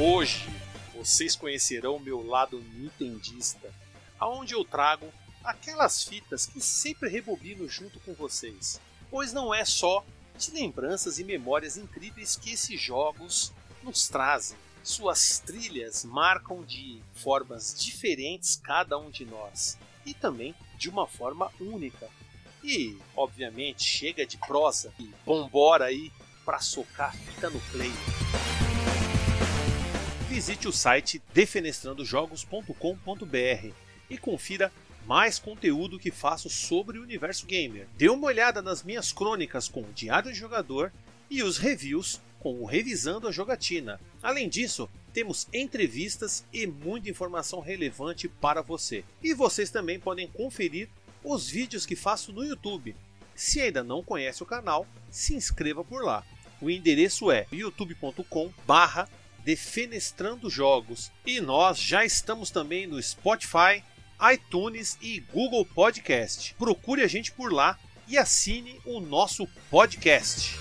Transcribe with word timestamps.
Hoje 0.00 0.48
vocês 0.94 1.34
conhecerão 1.34 1.96
o 1.96 2.00
meu 2.00 2.24
lado 2.24 2.60
nintendista, 2.60 3.74
aonde 4.16 4.54
eu 4.54 4.64
trago 4.64 5.12
aquelas 5.42 6.04
fitas 6.04 6.46
que 6.46 6.60
sempre 6.60 7.08
rebobino 7.08 7.68
junto 7.68 7.98
com 8.00 8.14
vocês, 8.14 8.80
pois 9.10 9.32
não 9.32 9.52
é 9.52 9.64
só 9.64 10.04
de 10.38 10.52
lembranças 10.52 11.18
e 11.18 11.24
memórias 11.24 11.76
incríveis 11.76 12.36
que 12.36 12.52
esses 12.52 12.80
jogos 12.80 13.52
nos 13.82 14.06
trazem. 14.06 14.56
Suas 14.84 15.40
trilhas 15.40 16.04
marcam 16.04 16.62
de 16.62 17.02
formas 17.14 17.74
diferentes 17.76 18.54
cada 18.54 18.96
um 18.96 19.10
de 19.10 19.24
nós 19.24 19.76
e 20.06 20.14
também 20.14 20.54
de 20.76 20.88
uma 20.88 21.08
forma 21.08 21.50
única. 21.60 22.08
E, 22.62 22.96
obviamente, 23.16 23.82
chega 23.82 24.24
de 24.24 24.38
prosa 24.38 24.92
e 24.96 25.12
vambora 25.26 25.86
aí 25.86 26.12
para 26.44 26.60
socar 26.60 27.16
fita 27.16 27.50
no 27.50 27.58
play. 27.72 27.90
Visite 30.28 30.68
o 30.68 30.72
site 30.72 31.22
defenestrandojogos.com.br 31.32 33.72
e 34.10 34.18
confira 34.18 34.70
mais 35.06 35.38
conteúdo 35.38 35.98
que 35.98 36.10
faço 36.10 36.50
sobre 36.50 36.98
o 36.98 37.02
universo 37.02 37.46
gamer. 37.46 37.88
Dê 37.96 38.10
uma 38.10 38.26
olhada 38.26 38.60
nas 38.60 38.82
minhas 38.82 39.10
crônicas 39.10 39.68
com 39.68 39.80
o 39.80 39.92
Diário 39.94 40.30
de 40.30 40.38
Jogador 40.38 40.92
e 41.30 41.42
os 41.42 41.56
reviews 41.56 42.20
com 42.40 42.60
o 42.60 42.66
Revisando 42.66 43.26
a 43.26 43.32
Jogatina. 43.32 43.98
Além 44.22 44.50
disso, 44.50 44.86
temos 45.14 45.48
entrevistas 45.50 46.44
e 46.52 46.66
muita 46.66 47.08
informação 47.08 47.60
relevante 47.60 48.28
para 48.28 48.60
você. 48.60 49.06
E 49.22 49.32
vocês 49.32 49.70
também 49.70 49.98
podem 49.98 50.28
conferir 50.28 50.90
os 51.24 51.48
vídeos 51.48 51.86
que 51.86 51.96
faço 51.96 52.34
no 52.34 52.44
YouTube. 52.44 52.94
Se 53.34 53.62
ainda 53.62 53.82
não 53.82 54.02
conhece 54.02 54.42
o 54.42 54.46
canal, 54.46 54.86
se 55.10 55.34
inscreva 55.34 55.82
por 55.82 56.04
lá. 56.04 56.22
O 56.60 56.68
endereço 56.68 57.30
é 57.30 57.46
youtube.com/barra 57.50 59.08
Defenestrando 59.48 60.50
Jogos. 60.50 61.10
E 61.24 61.40
nós 61.40 61.78
já 61.78 62.04
estamos 62.04 62.50
também 62.50 62.86
no 62.86 63.02
Spotify, 63.02 63.82
iTunes 64.30 64.98
e 65.00 65.20
Google 65.20 65.64
Podcast. 65.64 66.54
Procure 66.58 67.00
a 67.00 67.06
gente 67.06 67.32
por 67.32 67.50
lá 67.50 67.78
e 68.06 68.18
assine 68.18 68.78
o 68.84 69.00
nosso 69.00 69.48
podcast. 69.70 70.54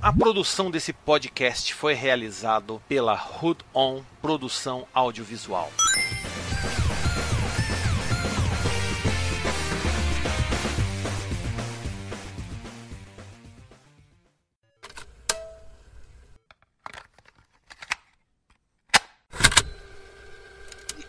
A 0.00 0.12
produção 0.12 0.68
desse 0.68 0.92
podcast 0.92 1.72
foi 1.74 1.94
realizado 1.94 2.82
pela 2.88 3.14
Hood 3.14 3.60
On 3.72 4.02
Produção 4.20 4.88
Audiovisual. 4.92 5.70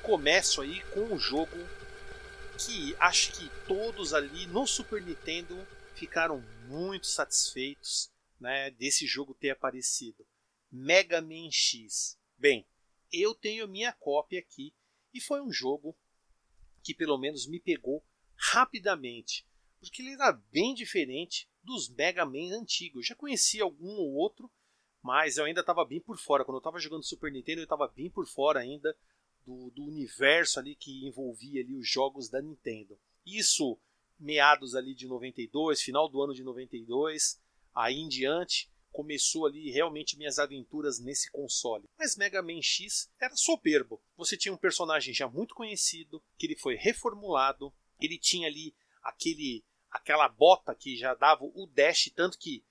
Começo 0.04 0.62
aí 0.62 0.84
com 0.92 1.00
um 1.14 1.18
jogo 1.18 1.56
que 2.59 2.94
acho 3.00 3.32
que 3.32 3.50
todos 3.66 4.14
ali 4.14 4.46
no 4.48 4.68
Super 4.68 5.02
Nintendo 5.02 5.66
ficaram 5.96 6.42
muito 6.68 7.08
satisfeitos 7.08 8.12
né, 8.38 8.70
desse 8.72 9.08
jogo 9.08 9.34
ter 9.34 9.52
aparecido. 9.52 10.28
Mega 10.70 11.22
Man 11.22 11.50
X. 11.50 12.20
Bem, 12.38 12.68
eu 13.14 13.34
tenho 13.34 13.68
minha 13.68 13.94
cópia 13.94 14.40
aqui 14.40 14.74
e 15.14 15.22
foi 15.22 15.42
um 15.42 15.52
jogo 15.52 15.96
que 16.84 16.94
pelo 16.94 17.18
menos 17.18 17.48
me 17.48 17.59
pegou 17.59 18.04
rapidamente, 18.36 19.48
porque 19.80 20.02
ele 20.02 20.12
era 20.12 20.34
bem 20.34 20.74
diferente 20.74 21.50
dos 21.64 21.88
Mega 21.88 22.25
Man 22.25 22.53
antigos. 22.53 23.06
Eu 23.06 23.08
já 23.09 23.16
conhecia 23.16 23.64
algum 23.64 23.96
ou 23.96 24.16
outro, 24.16 24.52
mas 25.02 25.38
eu 25.38 25.46
ainda 25.46 25.62
estava 25.62 25.85
bem 25.85 26.02
por 26.02 26.18
fora. 26.18 26.44
Quando 26.44 26.56
eu 26.56 26.62
estava 26.62 26.80
jogando 26.80 27.06
Super 27.06 27.31
Nintendo, 27.31 27.62
eu 27.62 27.66
estava 27.66 27.88
bem 27.88 28.09
por 28.09 28.28
fora 28.28 28.59
ainda 28.59 28.94
do, 29.46 29.72
do 29.72 29.84
universo 29.84 30.59
ali 30.59 30.76
que 30.76 31.06
envolvia 31.06 31.62
ali 31.62 31.76
os 31.76 31.88
jogos 31.88 32.30
da 32.30 32.42
Nintendo. 32.42 33.00
Isso 33.26 33.80
meados 34.20 34.76
ali 34.76 34.94
de 34.94 35.08
92, 35.08 35.81
final 35.81 36.08
do 36.08 36.22
ano 36.22 36.34
de 36.34 36.44
92, 36.44 37.42
aí 37.74 37.96
em 37.96 38.08
diante 38.08 38.72
começou 38.92 39.48
ali 39.48 39.72
realmente 39.72 40.16
minhas 40.16 40.38
aventuras 40.38 41.00
nesse 41.00 41.30
console. 41.32 41.90
Mas 41.98 42.16
Mega 42.16 42.44
Man 42.44 42.62
X 42.62 43.09
era 43.20 43.36
soberbo. 43.36 44.00
Você 44.16 44.38
tinha 44.38 44.53
um 44.53 44.58
personagem 44.58 45.14
já 45.14 45.28
muito 45.28 45.56
conhecido, 45.56 46.24
que 46.38 46.46
ele 46.46 46.56
foi 46.56 46.76
reformulado, 46.76 47.74
ele 48.00 48.20
tinha 48.20 48.48
ali 48.48 48.74
aquele 49.02 49.66
aquela 49.90 50.28
bota 50.28 50.74
que 50.74 50.96
já 50.96 51.14
dava 51.14 51.44
o 51.44 51.68
dash, 51.68 52.12
tanto 52.16 52.38
que 52.38 52.64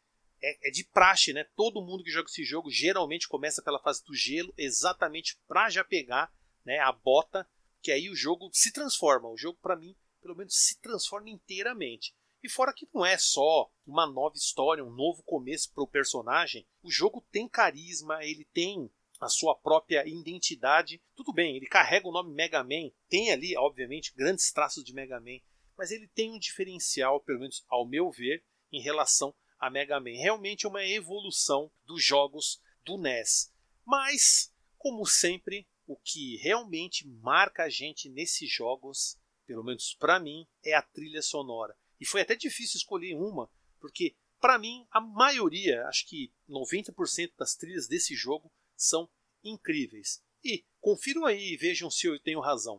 é, 0.43 0.69
é 0.69 0.71
de 0.71 0.84
praxe, 0.84 1.32
né? 1.32 1.44
Todo 1.56 1.82
mundo 1.82 2.03
que 2.03 2.11
joga 2.11 2.28
esse 2.28 2.44
jogo 2.44 2.69
geralmente 2.69 3.28
começa 3.28 3.62
pela 3.62 3.78
fase 3.78 4.05
do 4.05 4.15
gelo, 4.15 4.53
exatamente 4.56 5.38
para 5.47 5.71
já 5.71 5.84
pegar 5.84 6.32
né, 6.65 6.78
a 6.78 6.93
bota, 6.93 7.49
que 7.81 7.91
aí 7.91 8.09
o 8.09 8.17
jogo 8.17 8.50
se 8.53 8.73
transforma. 8.73 9.28
O 9.28 9.37
jogo, 9.37 9.59
para 9.61 9.77
mim, 9.77 9.97
pelo 10.21 10.37
menos 10.37 10.55
se 10.55 10.81
transforma 10.81 11.28
inteiramente. 11.28 12.15
E 12.43 12.49
fora 12.49 12.73
que 12.73 12.89
não 12.93 13.06
é 13.06 13.17
só 13.17 13.71
uma 13.87 14.06
nova 14.06 14.37
história, 14.37 14.84
um 14.84 14.91
novo 14.91 15.23
começo 15.23 15.73
para 15.73 15.84
o 15.84 15.89
personagem, 15.89 16.67
o 16.83 16.91
jogo 16.91 17.25
tem 17.31 17.49
carisma, 17.49 18.25
ele 18.25 18.45
tem 18.53 18.91
a 19.21 19.28
sua 19.28 19.55
própria 19.55 20.06
identidade. 20.06 21.00
Tudo 21.15 21.33
bem, 21.33 21.56
ele 21.56 21.67
carrega 21.67 22.09
o 22.09 22.12
nome 22.12 22.34
Mega 22.34 22.65
Man, 22.65 22.91
tem 23.09 23.31
ali, 23.31 23.56
obviamente, 23.56 24.12
grandes 24.15 24.50
traços 24.50 24.83
de 24.83 24.93
Mega 24.93 25.21
Man, 25.21 25.39
mas 25.79 25.93
ele 25.93 26.09
tem 26.09 26.33
um 26.33 26.39
diferencial, 26.39 27.21
pelo 27.21 27.41
menos 27.41 27.65
ao 27.69 27.87
meu 27.87 28.11
ver, 28.11 28.44
em 28.73 28.81
relação 28.81 29.33
a 29.59 29.71
Mega 29.71 30.00
Man. 30.00 30.17
Realmente 30.17 30.67
é 30.67 30.69
uma 30.69 30.84
evolução 30.84 31.71
dos 31.84 32.03
jogos 32.03 32.61
do 32.84 32.99
NES. 32.99 33.53
Mas, 33.84 34.53
como 34.77 35.06
sempre, 35.06 35.69
o 35.92 35.97
que 36.03 36.36
realmente 36.38 37.06
marca 37.06 37.64
a 37.64 37.69
gente 37.69 38.08
nesses 38.08 38.50
jogos, 38.50 39.19
pelo 39.47 39.62
menos 39.62 39.94
para 39.94 40.19
mim, 40.19 40.47
é 40.64 40.72
a 40.72 40.80
trilha 40.80 41.20
sonora. 41.20 41.76
E 42.00 42.06
foi 42.06 42.22
até 42.22 42.34
difícil 42.34 42.78
escolher 42.78 43.14
uma, 43.14 43.50
porque 43.78 44.16
para 44.41 44.58
mim 44.58 44.86
a 44.91 45.00
maioria, 45.00 45.86
acho 45.86 46.08
que 46.08 46.32
90% 46.48 47.32
das 47.38 47.54
trilhas 47.54 47.86
desse 47.86 48.14
jogo 48.14 48.50
são 48.75 49.06
incríveis. 49.44 50.22
E 50.42 50.64
confiram 50.81 51.26
aí 51.26 51.52
e 51.52 51.56
vejam 51.58 51.91
se 51.91 52.06
eu 52.06 52.19
tenho 52.19 52.41
razão. 52.41 52.78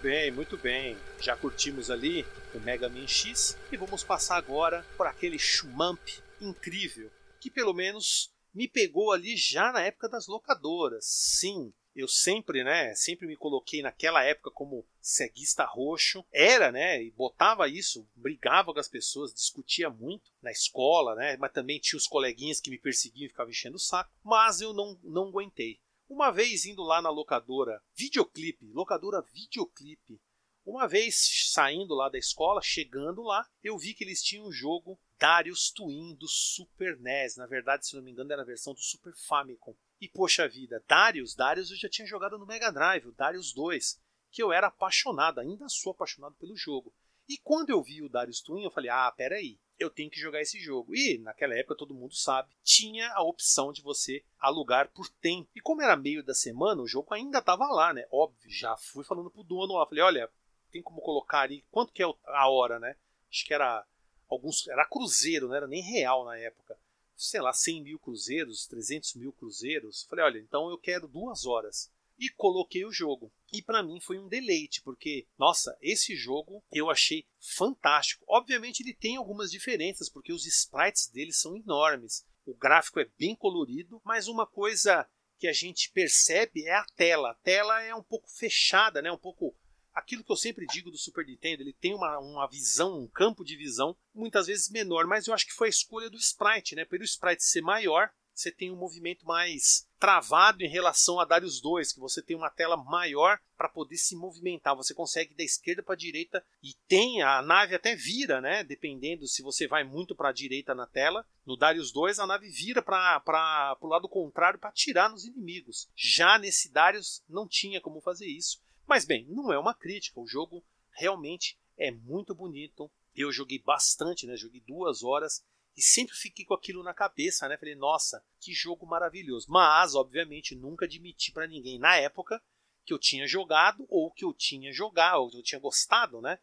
Bem, 0.00 0.30
muito 0.30 0.56
bem. 0.56 0.96
Já 1.20 1.36
curtimos 1.36 1.90
ali 1.90 2.26
o 2.54 2.60
Mega 2.60 2.88
Man 2.88 3.06
X 3.06 3.56
e 3.70 3.76
vamos 3.76 4.02
passar 4.02 4.36
agora 4.36 4.84
por 4.96 5.06
aquele 5.06 5.38
Shumamp 5.38 6.00
incrível 6.40 7.10
que 7.38 7.50
pelo 7.50 7.72
menos 7.72 8.32
me 8.52 8.66
pegou 8.66 9.12
ali 9.12 9.36
já 9.36 9.70
na 9.72 9.82
época 9.82 10.08
das 10.08 10.26
locadoras. 10.26 11.04
Sim, 11.06 11.72
eu 11.94 12.08
sempre, 12.08 12.64
né, 12.64 12.94
sempre 12.94 13.26
me 13.26 13.36
coloquei 13.36 13.82
naquela 13.82 14.24
época 14.24 14.50
como 14.50 14.86
ceguista 15.00 15.64
roxo. 15.64 16.24
Era, 16.32 16.72
né, 16.72 17.02
e 17.02 17.10
botava 17.10 17.68
isso, 17.68 18.08
brigava 18.14 18.72
com 18.72 18.80
as 18.80 18.88
pessoas, 18.88 19.34
discutia 19.34 19.90
muito 19.90 20.30
na 20.42 20.50
escola, 20.50 21.14
né, 21.14 21.36
mas 21.36 21.52
também 21.52 21.78
tinha 21.78 21.98
os 21.98 22.06
coleguinhas 22.06 22.60
que 22.60 22.70
me 22.70 22.78
perseguiam 22.78 23.26
e 23.26 23.28
ficavam 23.28 23.50
enchendo 23.50 23.76
o 23.76 23.80
saco. 23.80 24.10
Mas 24.24 24.60
eu 24.60 24.72
não, 24.72 24.98
não 25.02 25.28
aguentei. 25.28 25.78
Uma 26.10 26.32
vez 26.32 26.64
indo 26.64 26.82
lá 26.82 27.00
na 27.00 27.08
locadora, 27.08 27.80
videoclipe, 27.94 28.66
locadora 28.72 29.22
videoclipe, 29.32 30.20
uma 30.66 30.88
vez 30.88 31.46
saindo 31.52 31.94
lá 31.94 32.08
da 32.08 32.18
escola, 32.18 32.60
chegando 32.60 33.22
lá, 33.22 33.48
eu 33.62 33.78
vi 33.78 33.94
que 33.94 34.02
eles 34.02 34.20
tinham 34.20 34.48
um 34.48 34.50
jogo 34.50 34.98
Darius 35.16 35.70
Twin 35.70 36.16
do 36.16 36.26
Super 36.26 36.98
NES. 36.98 37.36
Na 37.36 37.46
verdade, 37.46 37.86
se 37.86 37.94
não 37.94 38.02
me 38.02 38.10
engano, 38.10 38.32
era 38.32 38.42
a 38.42 38.44
versão 38.44 38.74
do 38.74 38.80
Super 38.80 39.14
Famicom. 39.14 39.72
E 40.00 40.08
poxa 40.08 40.48
vida, 40.48 40.82
Darius, 40.88 41.36
Darius 41.36 41.70
eu 41.70 41.76
já 41.76 41.88
tinha 41.88 42.08
jogado 42.08 42.36
no 42.36 42.44
Mega 42.44 42.72
Drive, 42.72 43.06
o 43.06 43.12
Darius 43.12 43.52
2, 43.52 44.00
que 44.32 44.42
eu 44.42 44.52
era 44.52 44.66
apaixonado, 44.66 45.38
ainda 45.38 45.68
sou 45.68 45.92
apaixonado 45.92 46.34
pelo 46.40 46.56
jogo. 46.56 46.92
E 47.28 47.38
quando 47.38 47.70
eu 47.70 47.80
vi 47.80 48.02
o 48.02 48.08
Darius 48.08 48.40
Twin, 48.40 48.64
eu 48.64 48.70
falei: 48.72 48.90
"Ah, 48.90 49.12
peraí, 49.16 49.60
eu 49.80 49.90
tenho 49.90 50.10
que 50.10 50.20
jogar 50.20 50.42
esse 50.42 50.60
jogo. 50.60 50.94
E 50.94 51.18
naquela 51.18 51.56
época 51.56 51.74
todo 51.74 51.94
mundo 51.94 52.14
sabe, 52.14 52.54
tinha 52.62 53.10
a 53.14 53.22
opção 53.22 53.72
de 53.72 53.82
você 53.82 54.22
alugar 54.38 54.90
por 54.90 55.08
tempo. 55.08 55.48
E 55.56 55.60
como 55.60 55.82
era 55.82 55.96
meio 55.96 56.22
da 56.22 56.34
semana, 56.34 56.82
o 56.82 56.86
jogo 56.86 57.14
ainda 57.14 57.38
estava 57.38 57.66
lá, 57.66 57.92
né? 57.92 58.06
Óbvio, 58.12 58.50
já 58.50 58.76
fui 58.76 59.02
falando 59.02 59.30
pro 59.30 59.42
dono 59.42 59.74
lá, 59.74 59.86
falei, 59.86 60.04
olha, 60.04 60.30
tem 60.70 60.82
como 60.82 61.00
colocar 61.00 61.40
ali 61.40 61.64
quanto 61.70 61.92
que 61.92 62.02
é 62.02 62.06
a 62.26 62.48
hora, 62.48 62.78
né? 62.78 62.94
Acho 63.30 63.44
que 63.44 63.54
era 63.54 63.84
alguns, 64.28 64.68
era 64.68 64.84
cruzeiro, 64.84 65.48
não 65.48 65.54
era 65.54 65.66
nem 65.66 65.82
real 65.82 66.24
na 66.24 66.36
época. 66.36 66.78
Sei 67.16 67.40
lá, 67.40 67.52
100 67.52 67.82
mil 67.82 67.98
cruzeiros, 67.98 68.66
300 68.66 69.14
mil 69.14 69.32
cruzeiros. 69.32 70.04
Falei, 70.04 70.24
olha, 70.24 70.38
então 70.38 70.70
eu 70.70 70.78
quero 70.78 71.08
duas 71.08 71.46
horas 71.46 71.90
e 72.20 72.28
coloquei 72.28 72.84
o 72.84 72.92
jogo. 72.92 73.32
E 73.50 73.62
para 73.62 73.82
mim 73.82 73.98
foi 73.98 74.18
um 74.18 74.28
deleite, 74.28 74.82
porque, 74.82 75.26
nossa, 75.38 75.76
esse 75.80 76.14
jogo 76.14 76.62
eu 76.70 76.90
achei 76.90 77.26
fantástico. 77.40 78.24
Obviamente 78.28 78.82
ele 78.82 78.94
tem 78.94 79.16
algumas 79.16 79.50
diferenças, 79.50 80.10
porque 80.10 80.32
os 80.32 80.44
sprites 80.46 81.08
dele 81.08 81.32
são 81.32 81.56
enormes. 81.56 82.26
O 82.44 82.54
gráfico 82.54 83.00
é 83.00 83.08
bem 83.18 83.34
colorido, 83.34 84.00
mas 84.04 84.28
uma 84.28 84.46
coisa 84.46 85.08
que 85.38 85.48
a 85.48 85.52
gente 85.52 85.90
percebe 85.90 86.66
é 86.66 86.74
a 86.74 86.84
tela. 86.94 87.30
A 87.30 87.34
tela 87.36 87.82
é 87.82 87.94
um 87.94 88.02
pouco 88.02 88.30
fechada, 88.30 89.00
né? 89.00 89.10
um 89.10 89.18
pouco 89.18 89.56
aquilo 89.94 90.22
que 90.22 90.30
eu 90.30 90.36
sempre 90.36 90.66
digo 90.66 90.90
do 90.90 90.98
Super 90.98 91.26
Nintendo, 91.26 91.62
ele 91.62 91.72
tem 91.72 91.94
uma, 91.94 92.18
uma 92.18 92.46
visão, 92.46 93.00
um 93.00 93.08
campo 93.08 93.44
de 93.44 93.56
visão 93.56 93.96
muitas 94.14 94.46
vezes 94.46 94.70
menor, 94.70 95.06
mas 95.06 95.26
eu 95.26 95.34
acho 95.34 95.46
que 95.46 95.52
foi 95.52 95.68
a 95.68 95.70
escolha 95.70 96.10
do 96.10 96.16
sprite, 96.16 96.74
né? 96.74 96.84
Pelo 96.84 97.04
sprite 97.04 97.42
ser 97.44 97.60
maior, 97.60 98.10
você 98.40 98.50
tem 98.50 98.70
um 98.70 98.76
movimento 98.76 99.26
mais 99.26 99.86
travado 99.98 100.62
em 100.62 100.68
relação 100.68 101.20
a 101.20 101.26
Darius 101.26 101.60
2, 101.60 101.92
que 101.92 102.00
você 102.00 102.22
tem 102.22 102.34
uma 102.34 102.48
tela 102.48 102.76
maior 102.76 103.38
para 103.56 103.68
poder 103.68 103.98
se 103.98 104.16
movimentar. 104.16 104.74
Você 104.74 104.94
consegue 104.94 105.34
da 105.34 105.44
esquerda 105.44 105.82
para 105.82 105.92
a 105.92 105.98
direita 105.98 106.42
e 106.62 106.72
tem 106.88 107.20
a 107.22 107.42
nave 107.42 107.74
até 107.74 107.94
vira, 107.94 108.40
né? 108.40 108.64
Dependendo 108.64 109.26
se 109.26 109.42
você 109.42 109.68
vai 109.68 109.84
muito 109.84 110.14
para 110.14 110.30
a 110.30 110.32
direita 110.32 110.74
na 110.74 110.86
tela. 110.86 111.26
No 111.44 111.56
Darius 111.56 111.92
2 111.92 112.18
a 112.18 112.26
nave 112.26 112.48
vira 112.48 112.80
para 112.80 113.76
o 113.80 113.86
lado 113.86 114.08
contrário 114.08 114.58
para 114.58 114.70
atirar 114.70 115.10
nos 115.10 115.26
inimigos. 115.26 115.88
Já 115.94 116.38
nesse 116.38 116.72
Darius 116.72 117.22
não 117.28 117.46
tinha 117.46 117.80
como 117.80 118.00
fazer 118.00 118.26
isso. 118.26 118.62
Mas 118.86 119.04
bem, 119.04 119.26
não 119.28 119.52
é 119.52 119.58
uma 119.58 119.74
crítica. 119.74 120.18
O 120.18 120.26
jogo 120.26 120.64
realmente 120.92 121.58
é 121.76 121.90
muito 121.90 122.34
bonito. 122.34 122.90
Eu 123.14 123.30
joguei 123.30 123.58
bastante, 123.58 124.26
né? 124.26 124.34
Joguei 124.34 124.62
duas 124.66 125.02
horas 125.02 125.44
e 125.76 125.82
sempre 125.82 126.14
fiquei 126.14 126.44
com 126.44 126.54
aquilo 126.54 126.82
na 126.82 126.92
cabeça, 126.92 127.48
né? 127.48 127.56
Falei, 127.56 127.74
nossa, 127.74 128.24
que 128.40 128.52
jogo 128.52 128.86
maravilhoso. 128.86 129.46
Mas, 129.48 129.94
obviamente, 129.94 130.54
nunca 130.54 130.84
admiti 130.84 131.32
para 131.32 131.46
ninguém 131.46 131.78
na 131.78 131.96
época 131.96 132.42
que 132.84 132.92
eu 132.92 132.98
tinha 132.98 133.26
jogado 133.26 133.86
ou 133.88 134.10
que 134.10 134.24
eu 134.24 134.32
tinha 134.32 134.72
jogado, 134.72 135.20
ou 135.20 135.30
que 135.30 135.36
eu 135.38 135.42
tinha 135.42 135.60
gostado, 135.60 136.20
né? 136.20 136.38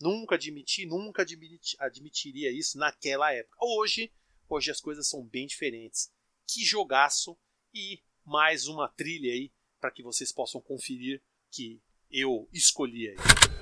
Nunca 0.00 0.36
admiti, 0.36 0.86
nunca 0.86 1.22
admiti, 1.22 1.76
admitiria 1.78 2.50
isso 2.50 2.78
naquela 2.78 3.32
época. 3.32 3.56
Hoje, 3.60 4.10
hoje 4.48 4.70
as 4.70 4.80
coisas 4.80 5.08
são 5.08 5.22
bem 5.22 5.46
diferentes. 5.46 6.10
Que 6.46 6.64
jogaço 6.64 7.38
e 7.74 8.02
mais 8.24 8.66
uma 8.66 8.88
trilha 8.88 9.32
aí 9.32 9.52
para 9.78 9.90
que 9.90 10.02
vocês 10.02 10.32
possam 10.32 10.60
conferir 10.60 11.22
que 11.50 11.82
eu 12.10 12.48
escolhi 12.52 13.08
aí. 13.08 13.59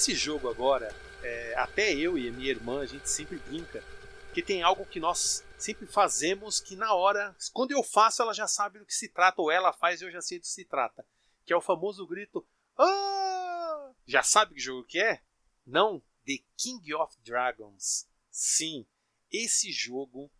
Esse 0.00 0.14
jogo 0.14 0.48
agora, 0.48 0.88
é, 1.22 1.54
até 1.58 1.92
eu 1.92 2.16
e 2.16 2.26
a 2.26 2.32
minha 2.32 2.48
irmã, 2.48 2.80
a 2.80 2.86
gente 2.86 3.06
sempre 3.06 3.36
brinca 3.36 3.84
que 4.32 4.40
tem 4.42 4.62
algo 4.62 4.86
que 4.86 4.98
nós 4.98 5.44
sempre 5.58 5.86
fazemos 5.86 6.58
que 6.58 6.74
na 6.74 6.94
hora, 6.94 7.36
quando 7.52 7.72
eu 7.72 7.82
faço, 7.82 8.22
ela 8.22 8.32
já 8.32 8.46
sabe 8.46 8.78
do 8.78 8.86
que 8.86 8.94
se 8.94 9.10
trata, 9.10 9.42
ou 9.42 9.50
ela 9.50 9.74
faz 9.74 10.00
e 10.00 10.04
eu 10.06 10.10
já 10.10 10.22
sei 10.22 10.38
do 10.38 10.42
que 10.42 10.48
se 10.48 10.64
trata. 10.64 11.06
Que 11.44 11.52
é 11.52 11.56
o 11.56 11.60
famoso 11.60 12.06
grito. 12.06 12.46
Ah! 12.78 13.92
Já 14.06 14.22
sabe 14.22 14.54
que 14.54 14.60
jogo 14.60 14.84
que 14.84 14.98
é? 14.98 15.20
Não, 15.66 16.02
The 16.24 16.38
King 16.56 16.94
of 16.94 17.14
Dragons. 17.22 18.08
Sim, 18.30 18.86
esse 19.30 19.70
jogo 19.70 20.30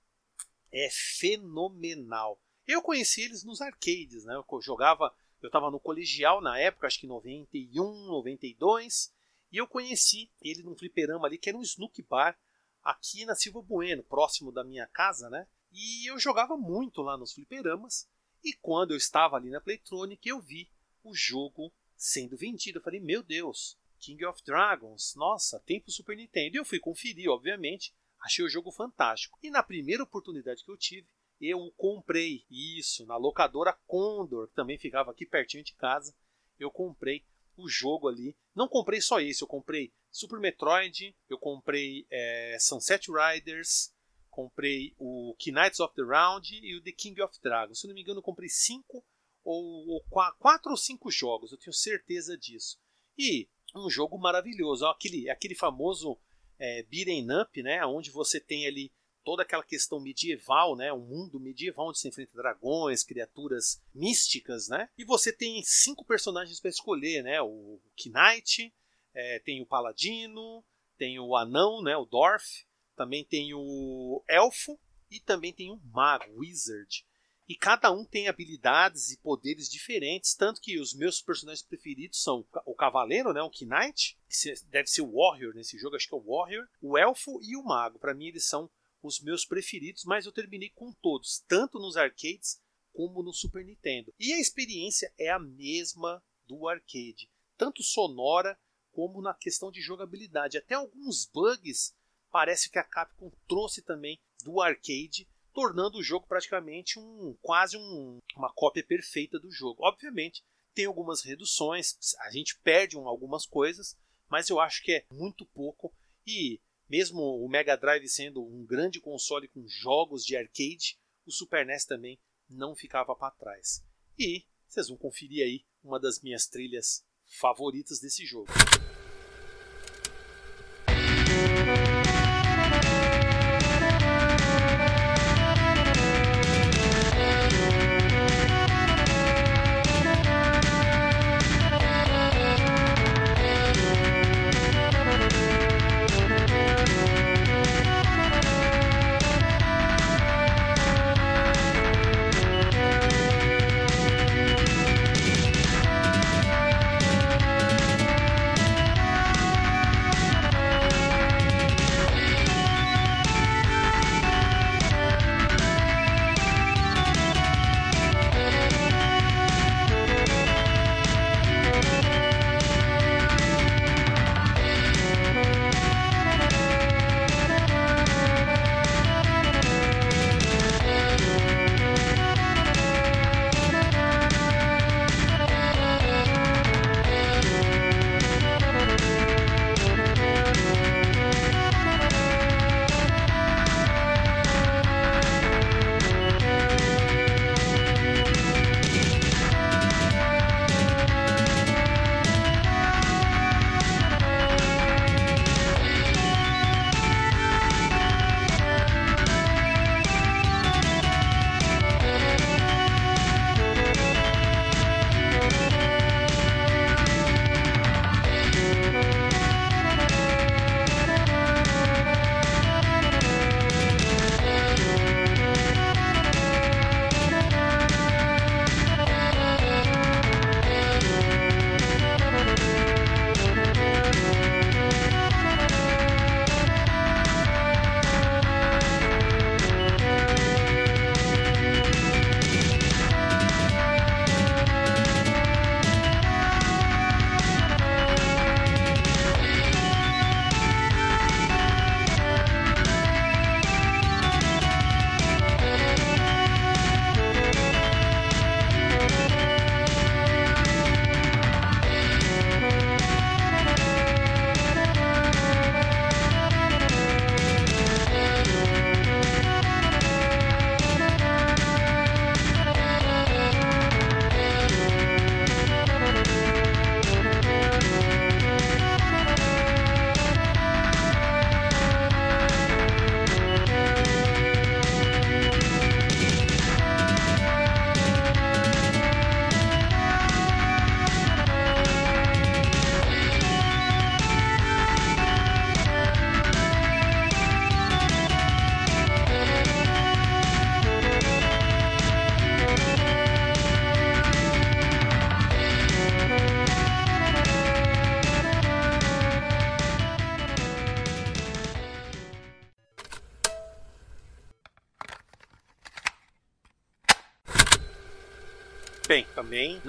é 0.73 0.89
fenomenal. 0.91 2.41
Eu 2.67 2.81
conheci 2.81 3.25
eles 3.25 3.45
nos 3.45 3.61
arcades, 3.61 4.25
né? 4.25 4.37
Eu 4.37 4.63
jogava, 4.63 5.15
eu 5.43 5.49
estava 5.49 5.71
no 5.71 5.79
colegial 5.79 6.41
na 6.41 6.59
época, 6.59 6.87
acho 6.87 7.01
que 7.01 7.07
91, 7.07 8.07
92, 8.07 9.13
e 9.53 9.57
eu 9.57 9.67
conheci 9.67 10.31
ele 10.41 10.63
num 10.63 10.77
fliperama 10.77 11.27
ali 11.27 11.39
que 11.39 11.49
era 11.49 11.59
um 11.59 11.63
Snook 11.63 12.03
Bar 12.03 12.39
aqui 12.83 13.25
na 13.25 13.35
Silva 13.35 13.61
Bueno, 13.61 14.03
próximo 14.03 14.53
da 14.53 14.65
minha 14.65 14.87
casa, 14.87 15.29
né? 15.29 15.47
E 15.73 16.11
eu 16.11 16.19
jogava 16.19 16.57
muito 16.57 17.03
lá 17.03 17.17
nos 17.17 17.33
fliperamas. 17.33 18.09
E 18.43 18.53
quando 18.55 18.93
eu 18.93 18.97
estava 18.97 19.37
ali 19.37 19.51
na 19.51 19.61
Playtronic, 19.61 20.27
eu 20.29 20.41
vi 20.41 20.71
o 21.05 21.15
jogo 21.15 21.73
sendo 21.97 22.37
vendido. 22.37 22.79
Eu 22.79 22.83
falei, 22.83 23.01
meu 23.01 23.23
Deus, 23.23 23.79
King 23.99 24.25
of 24.25 24.43
Dragons, 24.45 25.15
nossa, 25.15 25.61
tem 25.61 25.81
pro 25.81 25.93
Super 25.93 26.17
Nintendo. 26.17 26.57
E 26.57 26.59
eu 26.59 26.65
fui 26.65 26.79
conferir, 26.79 27.29
obviamente, 27.29 27.95
achei 28.21 28.45
o 28.45 28.49
jogo 28.49 28.73
fantástico. 28.73 29.39
E 29.43 29.51
na 29.51 29.63
primeira 29.63 30.03
oportunidade 30.03 30.65
que 30.65 30.71
eu 30.71 30.77
tive, 30.77 31.07
eu 31.41 31.73
comprei. 31.77 32.45
Isso, 32.51 33.07
na 33.07 33.17
locadora 33.17 33.79
Condor, 33.87 34.49
que 34.49 34.55
também 34.55 34.79
ficava 34.79 35.11
aqui 35.11 35.27
pertinho 35.27 35.65
de 35.65 35.75
casa. 35.75 36.15
Eu 36.59 36.71
comprei 36.71 37.25
o 37.57 37.69
jogo 37.69 38.09
ali. 38.09 38.37
Não 38.61 38.69
comprei 38.69 39.01
só 39.01 39.19
esse, 39.19 39.41
eu 39.41 39.49
comprei 39.49 39.91
Super 40.11 40.39
Metroid, 40.39 41.17
eu 41.31 41.39
comprei 41.39 42.07
é, 42.11 42.59
Sunset 42.61 43.09
Riders, 43.11 43.91
comprei 44.29 44.95
o 44.99 45.35
Knights 45.47 45.81
of 45.81 45.95
the 45.95 46.03
Round 46.03 46.55
e 46.63 46.77
o 46.77 46.83
The 46.83 46.93
King 46.93 47.23
of 47.23 47.35
Dragons. 47.43 47.81
Se 47.81 47.87
não 47.87 47.95
me 47.95 48.03
engano, 48.03 48.19
eu 48.19 48.23
comprei 48.23 48.51
cinco 48.51 49.03
ou, 49.43 49.89
ou 49.89 50.05
quatro 50.39 50.73
ou 50.73 50.77
cinco 50.77 51.11
jogos, 51.11 51.53
eu 51.53 51.59
tenho 51.59 51.73
certeza 51.73 52.37
disso. 52.37 52.79
E 53.17 53.49
um 53.75 53.89
jogo 53.89 54.19
maravilhoso, 54.19 54.85
aquele, 54.85 55.31
aquele 55.31 55.55
famoso 55.55 56.21
é, 56.59 56.83
beat'em 56.83 57.27
up, 57.41 57.63
né, 57.63 57.83
onde 57.87 58.11
você 58.11 58.39
tem 58.39 58.67
ali 58.67 58.93
toda 59.31 59.45
aquela 59.45 59.63
questão 59.63 60.01
medieval, 60.01 60.75
né, 60.75 60.93
um 60.93 61.07
mundo 61.07 61.39
medieval 61.39 61.91
onde 61.91 62.01
se 62.01 62.09
enfrenta 62.09 62.37
dragões, 62.37 63.05
criaturas 63.05 63.81
místicas, 63.95 64.67
né, 64.67 64.89
e 64.99 65.05
você 65.05 65.33
tem 65.33 65.63
cinco 65.63 66.05
personagens 66.05 66.59
para 66.59 66.69
escolher, 66.69 67.23
né, 67.23 67.41
o 67.41 67.81
Knight, 68.07 68.75
é, 69.15 69.39
tem 69.39 69.63
o 69.63 69.67
Paladino, 69.67 70.65
tem 70.99 71.21
o 71.21 71.37
Anão, 71.37 71.81
né, 71.81 71.97
o 71.97 72.05
Dorf, 72.05 72.67
também 72.97 73.25
tem 73.25 73.55
o 73.55 74.21
Elfo 74.29 74.77
e 75.09 75.21
também 75.21 75.53
tem 75.53 75.71
o 75.71 75.81
Mago, 75.93 76.41
Wizard. 76.41 77.07
E 77.49 77.55
cada 77.55 77.93
um 77.93 78.05
tem 78.05 78.27
habilidades 78.27 79.13
e 79.13 79.19
poderes 79.19 79.71
diferentes, 79.71 80.35
tanto 80.35 80.61
que 80.61 80.81
os 80.81 80.93
meus 80.93 81.23
personagens 81.23 81.65
preferidos 81.65 82.21
são 82.21 82.45
o 82.67 82.75
Cavaleiro, 82.75 83.33
né, 83.33 83.41
o 83.43 83.51
Knight, 83.65 84.19
que 84.29 84.55
deve 84.67 84.89
ser 84.89 85.03
o 85.03 85.13
Warrior 85.13 85.55
nesse 85.55 85.79
jogo, 85.79 85.95
acho 85.95 86.09
que 86.09 86.15
é 86.15 86.19
o 86.19 86.21
Warrior, 86.21 86.67
o 86.83 86.99
Elfo 86.99 87.39
e 87.43 87.57
o 87.57 87.63
Mago. 87.63 88.01
Para 88.01 88.13
mim 88.13 88.27
eles 88.27 88.45
são 88.45 88.69
os 89.03 89.21
meus 89.21 89.45
preferidos, 89.45 90.05
mas 90.05 90.27
eu 90.27 90.33
terminei 90.33 90.71
com 90.71 90.93
todos, 90.93 91.45
tanto 91.49 91.79
nos 91.79 91.97
arcades 91.97 92.61
como 92.93 93.23
no 93.23 93.33
Super 93.33 93.65
Nintendo. 93.65 94.13
E 94.19 94.33
a 94.33 94.41
experiência 94.41 95.13
é 95.19 95.31
a 95.31 95.39
mesma 95.39 96.23
do 96.47 96.69
arcade, 96.69 97.31
tanto 97.57 97.83
sonora 97.83 98.59
como 98.93 99.23
na 99.23 99.33
questão 99.33 99.71
de 99.71 99.81
jogabilidade. 99.81 100.59
Até 100.59 100.75
alguns 100.75 101.27
bugs 101.27 101.95
parece 102.31 102.69
que 102.71 102.79
a 102.79 102.85
Capcom 102.85 103.31
trouxe 103.49 103.83
também 103.83 104.21
do 104.45 104.61
arcade, 104.61 105.29
tornando 105.53 105.99
o 105.99 106.03
jogo 106.03 106.27
praticamente 106.27 106.99
um 106.99 107.37
quase 107.41 107.77
um, 107.77 108.19
uma 108.37 108.53
cópia 108.53 108.85
perfeita 108.85 109.39
do 109.39 109.51
jogo. 109.51 109.83
Obviamente, 109.83 110.45
tem 110.75 110.87
algumas 110.87 111.23
reduções, 111.23 111.97
a 112.21 112.31
gente 112.31 112.59
perde 112.61 112.97
um, 112.97 113.07
algumas 113.07 113.47
coisas, 113.47 113.97
mas 114.29 114.49
eu 114.49 114.61
acho 114.61 114.83
que 114.83 114.93
é 114.93 115.05
muito 115.13 115.45
pouco 115.47 115.93
e 116.27 116.61
mesmo 116.91 117.23
o 117.23 117.49
Mega 117.49 117.77
Drive 117.77 118.09
sendo 118.09 118.45
um 118.45 118.67
grande 118.67 119.01
console 119.01 119.47
com 119.47 119.65
jogos 119.69 120.25
de 120.25 120.37
arcade, 120.37 120.99
o 121.25 121.31
Super 121.31 121.65
NES 121.65 121.85
também 121.85 122.19
não 122.49 122.75
ficava 122.75 123.15
para 123.15 123.31
trás. 123.31 123.87
E 124.19 124.45
vocês 124.69 124.89
vão 124.89 124.97
conferir 124.99 125.45
aí 125.45 125.65
uma 125.85 126.01
das 126.01 126.21
minhas 126.21 126.47
trilhas 126.47 127.07
favoritas 127.39 128.01
desse 128.01 128.27
jogo. 128.27 128.51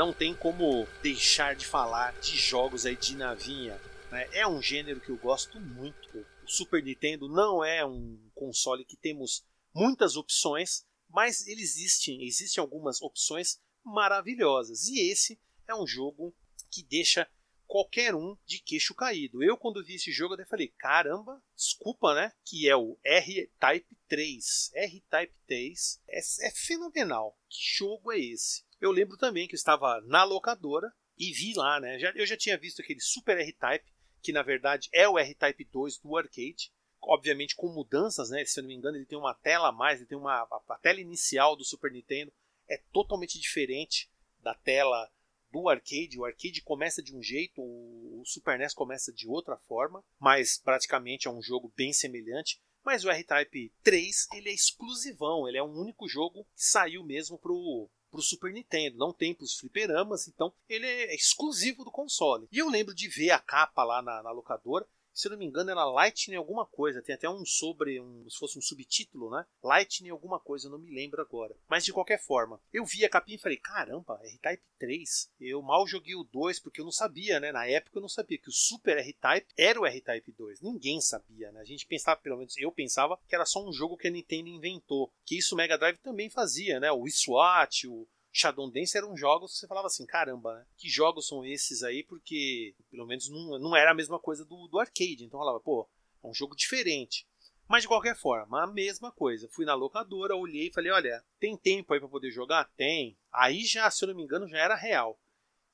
Não 0.01 0.11
tem 0.11 0.33
como 0.33 0.87
deixar 1.03 1.55
de 1.55 1.63
falar 1.63 2.19
de 2.21 2.35
jogos 2.35 2.87
aí 2.87 2.95
de 2.95 3.15
navinha. 3.15 3.79
Né? 4.11 4.27
É 4.33 4.47
um 4.47 4.59
gênero 4.59 4.99
que 4.99 5.11
eu 5.11 5.17
gosto 5.17 5.61
muito. 5.61 6.25
O 6.43 6.47
Super 6.47 6.81
Nintendo 6.81 7.29
não 7.29 7.63
é 7.63 7.85
um 7.85 8.19
console 8.33 8.83
que 8.83 8.97
temos 8.97 9.45
muitas 9.71 10.15
opções, 10.15 10.87
mas 11.07 11.45
ele 11.45 11.61
existe, 11.61 12.19
existem 12.19 12.59
algumas 12.59 12.99
opções 12.99 13.61
maravilhosas. 13.85 14.87
E 14.87 15.11
esse 15.11 15.39
é 15.67 15.75
um 15.75 15.85
jogo 15.85 16.35
que 16.71 16.81
deixa 16.81 17.29
qualquer 17.67 18.15
um 18.15 18.35
de 18.43 18.57
queixo 18.57 18.95
caído. 18.95 19.43
Eu, 19.43 19.55
quando 19.55 19.85
vi 19.85 19.93
esse 19.93 20.11
jogo, 20.11 20.33
até 20.33 20.45
falei: 20.45 20.69
caramba, 20.79 21.39
desculpa, 21.55 22.15
né? 22.15 22.33
Que 22.43 22.67
é 22.67 22.75
o 22.75 22.97
R-Type 23.03 23.95
3. 24.07 24.71
R-Type 24.73 25.35
3 25.45 26.01
é, 26.09 26.19
é 26.47 26.51
fenomenal. 26.55 27.37
Que 27.47 27.77
jogo 27.77 28.11
é 28.11 28.17
esse? 28.17 28.63
Eu 28.81 28.91
lembro 28.91 29.15
também 29.15 29.47
que 29.47 29.53
eu 29.53 29.57
estava 29.57 30.01
na 30.01 30.23
locadora 30.23 30.91
e 31.17 31.31
vi 31.31 31.53
lá, 31.53 31.79
né? 31.79 31.99
Eu 32.15 32.25
já 32.25 32.35
tinha 32.35 32.57
visto 32.57 32.81
aquele 32.81 32.99
Super 32.99 33.37
R-Type, 33.37 33.85
que 34.21 34.33
na 34.33 34.41
verdade 34.41 34.89
é 34.91 35.07
o 35.07 35.19
R-Type 35.19 35.65
2 35.65 35.99
do 35.99 36.17
arcade. 36.17 36.73
Obviamente 36.99 37.55
com 37.55 37.67
mudanças, 37.67 38.29
né? 38.31 38.43
Se 38.43 38.59
eu 38.59 38.63
não 38.63 38.69
me 38.69 38.75
engano, 38.75 38.97
ele 38.97 39.05
tem 39.05 39.17
uma 39.17 39.35
tela 39.35 39.69
a 39.69 39.71
mais, 39.71 39.99
ele 39.99 40.09
tem 40.09 40.17
uma 40.17 40.33
a, 40.33 40.61
a 40.69 40.77
tela 40.79 40.99
inicial 40.99 41.55
do 41.55 41.63
Super 41.63 41.91
Nintendo 41.91 42.33
é 42.67 42.77
totalmente 42.91 43.39
diferente 43.39 44.09
da 44.39 44.55
tela 44.55 45.11
do 45.51 45.67
arcade. 45.67 46.17
O 46.17 46.25
arcade 46.25 46.61
começa 46.61 47.03
de 47.03 47.15
um 47.15 47.21
jeito, 47.21 47.61
o 47.61 48.23
Super 48.25 48.57
NES 48.57 48.73
começa 48.73 49.11
de 49.11 49.27
outra 49.27 49.57
forma, 49.57 50.03
mas 50.17 50.57
praticamente 50.57 51.27
é 51.27 51.31
um 51.31 51.41
jogo 51.41 51.71
bem 51.75 51.91
semelhante. 51.91 52.61
Mas 52.83 53.03
o 53.03 53.11
R-Type 53.11 53.71
3 53.83 54.27
ele 54.33 54.49
é 54.49 54.53
exclusivão, 54.53 55.47
ele 55.47 55.57
é 55.57 55.63
um 55.63 55.77
único 55.77 56.07
jogo 56.07 56.45
que 56.55 56.63
saiu 56.63 57.03
mesmo 57.03 57.37
pro 57.37 57.89
pro 58.11 58.21
Super 58.21 58.51
Nintendo, 58.51 58.97
não 58.97 59.13
tem 59.13 59.33
pros 59.33 59.57
fliperamas, 59.57 60.27
então 60.27 60.53
ele 60.67 60.85
é 60.85 61.15
exclusivo 61.15 61.83
do 61.83 61.91
console. 61.91 62.47
E 62.51 62.59
eu 62.59 62.69
lembro 62.69 62.93
de 62.93 63.07
ver 63.07 63.31
a 63.31 63.39
capa 63.39 63.83
lá 63.83 64.01
na, 64.01 64.21
na 64.21 64.31
locadora, 64.31 64.85
se 65.13 65.27
eu 65.27 65.31
não 65.31 65.37
me 65.37 65.45
engano, 65.45 65.71
era 65.71 65.85
Lightning 65.85 66.35
alguma 66.35 66.65
coisa. 66.65 67.01
Tem 67.01 67.15
até 67.15 67.29
um 67.29 67.45
sobre, 67.45 67.99
um, 67.99 68.29
se 68.29 68.37
fosse 68.37 68.57
um 68.57 68.61
subtítulo, 68.61 69.29
né? 69.29 69.45
Lightning 69.63 70.09
alguma 70.09 70.39
coisa, 70.39 70.67
eu 70.67 70.71
não 70.71 70.79
me 70.79 70.93
lembro 70.93 71.21
agora. 71.21 71.55
Mas 71.69 71.83
de 71.83 71.93
qualquer 71.93 72.21
forma, 72.21 72.61
eu 72.73 72.85
vi 72.85 73.05
a 73.05 73.09
capinha 73.09 73.35
e 73.35 73.41
falei: 73.41 73.57
caramba, 73.57 74.19
R-Type 74.23 74.63
3. 74.79 75.31
Eu 75.39 75.61
mal 75.61 75.85
joguei 75.85 76.15
o 76.15 76.23
2 76.23 76.59
porque 76.59 76.81
eu 76.81 76.85
não 76.85 76.91
sabia, 76.91 77.39
né? 77.39 77.51
Na 77.51 77.67
época 77.67 77.97
eu 77.97 78.01
não 78.01 78.09
sabia 78.09 78.37
que 78.37 78.49
o 78.49 78.53
Super 78.53 78.97
R-Type 78.97 79.47
era 79.57 79.79
o 79.79 79.85
R-Type 79.85 80.31
2. 80.31 80.61
Ninguém 80.61 81.01
sabia, 81.01 81.51
né? 81.51 81.61
A 81.61 81.65
gente 81.65 81.85
pensava, 81.85 82.19
pelo 82.19 82.37
menos 82.37 82.57
eu 82.57 82.71
pensava, 82.71 83.19
que 83.27 83.35
era 83.35 83.45
só 83.45 83.63
um 83.63 83.71
jogo 83.71 83.97
que 83.97 84.07
a 84.07 84.11
Nintendo 84.11 84.49
inventou. 84.49 85.11
Que 85.25 85.37
isso 85.37 85.55
o 85.55 85.57
Mega 85.57 85.77
Drive 85.77 85.97
também 85.97 86.29
fazia, 86.29 86.79
né? 86.79 86.91
O 86.91 87.07
SWAT, 87.07 87.87
o 87.87 88.07
Shadow 88.31 88.71
Dance 88.71 88.97
eram 88.97 89.15
jogos 89.15 89.53
que 89.53 89.59
você 89.59 89.67
falava 89.67 89.87
assim, 89.87 90.05
caramba, 90.05 90.55
né? 90.55 90.65
que 90.77 90.89
jogos 90.89 91.27
são 91.27 91.45
esses 91.45 91.83
aí? 91.83 92.03
Porque 92.03 92.73
pelo 92.89 93.05
menos 93.05 93.29
não, 93.29 93.59
não 93.59 93.75
era 93.75 93.91
a 93.91 93.95
mesma 93.95 94.17
coisa 94.19 94.45
do, 94.45 94.67
do 94.67 94.79
arcade. 94.79 95.23
Então 95.25 95.39
eu 95.39 95.45
falava, 95.45 95.59
pô, 95.59 95.89
é 96.23 96.27
um 96.27 96.33
jogo 96.33 96.55
diferente. 96.55 97.27
Mas 97.67 97.83
de 97.83 97.87
qualquer 97.87 98.15
forma, 98.15 98.63
a 98.63 98.67
mesma 98.67 99.11
coisa. 99.11 99.49
Fui 99.49 99.65
na 99.65 99.73
locadora, 99.73 100.35
olhei 100.35 100.67
e 100.67 100.73
falei, 100.73 100.91
olha, 100.91 101.23
tem 101.39 101.57
tempo 101.57 101.93
aí 101.93 101.99
para 101.99 102.09
poder 102.09 102.31
jogar? 102.31 102.69
Tem. 102.75 103.17
Aí 103.31 103.65
já, 103.65 103.89
se 103.89 104.03
eu 104.03 104.07
não 104.07 104.15
me 104.15 104.23
engano, 104.23 104.47
já 104.47 104.57
era 104.57 104.75
real. 104.75 105.19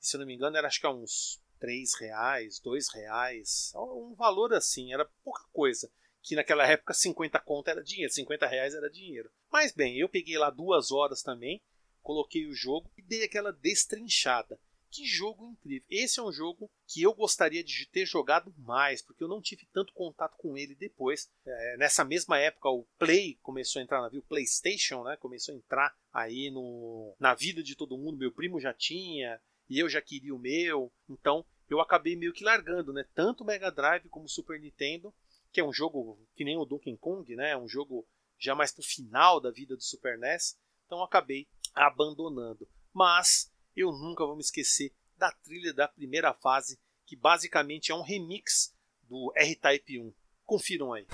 Se 0.00 0.16
eu 0.16 0.20
não 0.20 0.26
me 0.26 0.34
engano, 0.34 0.56
era 0.56 0.66
acho 0.66 0.80
que 0.80 0.86
uns 0.86 1.40
3 1.58 1.94
reais, 2.00 2.60
2 2.60 2.88
reais. 2.94 3.72
Um 3.74 4.14
valor 4.14 4.52
assim, 4.52 4.92
era 4.92 5.08
pouca 5.24 5.42
coisa. 5.52 5.90
Que 6.22 6.34
naquela 6.34 6.66
época 6.66 6.92
50 6.92 7.38
conto 7.40 7.68
era 7.68 7.82
dinheiro, 7.82 8.12
50 8.12 8.46
reais 8.46 8.74
era 8.74 8.90
dinheiro. 8.90 9.30
Mas 9.50 9.72
bem, 9.72 9.98
eu 9.98 10.08
peguei 10.08 10.36
lá 10.36 10.50
duas 10.50 10.90
horas 10.90 11.22
também 11.22 11.62
coloquei 12.08 12.46
o 12.46 12.54
jogo 12.54 12.90
e 12.96 13.02
dei 13.02 13.22
aquela 13.22 13.52
destrinchada. 13.52 14.58
Que 14.90 15.04
jogo 15.04 15.50
incrível! 15.50 15.86
Esse 15.90 16.18
é 16.18 16.22
um 16.22 16.32
jogo 16.32 16.70
que 16.86 17.02
eu 17.02 17.12
gostaria 17.12 17.62
de 17.62 17.84
ter 17.84 18.06
jogado 18.06 18.50
mais, 18.56 19.02
porque 19.02 19.22
eu 19.22 19.28
não 19.28 19.42
tive 19.42 19.68
tanto 19.74 19.92
contato 19.92 20.34
com 20.38 20.56
ele 20.56 20.74
depois. 20.74 21.30
É, 21.44 21.76
nessa 21.76 22.06
mesma 22.06 22.38
época, 22.38 22.70
o 22.70 22.86
Play 22.98 23.38
começou 23.42 23.78
a 23.78 23.82
entrar 23.82 24.00
na 24.00 24.08
vida, 24.08 24.24
o 24.24 24.26
PlayStation, 24.26 25.04
né? 25.04 25.18
Começou 25.18 25.54
a 25.54 25.58
entrar 25.58 25.94
aí 26.10 26.50
no, 26.50 27.14
na 27.20 27.34
vida 27.34 27.62
de 27.62 27.76
todo 27.76 27.98
mundo. 27.98 28.16
Meu 28.16 28.32
primo 28.32 28.58
já 28.58 28.72
tinha 28.72 29.38
e 29.68 29.78
eu 29.78 29.86
já 29.86 30.00
queria 30.00 30.34
o 30.34 30.38
meu. 30.38 30.90
Então 31.10 31.44
eu 31.68 31.78
acabei 31.78 32.16
meio 32.16 32.32
que 32.32 32.42
largando, 32.42 32.90
né? 32.90 33.04
Tanto 33.14 33.44
o 33.44 33.46
Mega 33.46 33.70
Drive 33.70 34.08
como 34.08 34.24
o 34.24 34.30
Super 34.30 34.58
Nintendo, 34.58 35.14
que 35.52 35.60
é 35.60 35.64
um 35.64 35.74
jogo 35.74 36.26
que 36.34 36.42
nem 36.42 36.56
o 36.56 36.64
Donkey 36.64 36.96
Kong, 36.96 37.36
né? 37.36 37.50
É 37.50 37.56
um 37.58 37.68
jogo 37.68 38.08
já 38.38 38.54
mais 38.54 38.72
pro 38.72 38.82
final 38.82 39.38
da 39.38 39.50
vida 39.50 39.76
do 39.76 39.82
Super 39.82 40.16
NES. 40.16 40.56
Então 40.88 41.02
acabei 41.02 41.46
abandonando. 41.86 42.68
Mas 42.92 43.52
eu 43.76 43.92
nunca 43.92 44.26
vou 44.26 44.34
me 44.34 44.42
esquecer 44.42 44.92
da 45.16 45.30
trilha 45.30 45.72
da 45.72 45.88
primeira 45.88 46.32
fase, 46.34 46.78
que 47.06 47.16
basicamente 47.16 47.90
é 47.90 47.94
um 47.94 48.02
remix 48.02 48.74
do 49.02 49.32
R-Type 49.36 50.00
1. 50.00 50.14
Confiram 50.44 50.92
aí. 50.92 51.06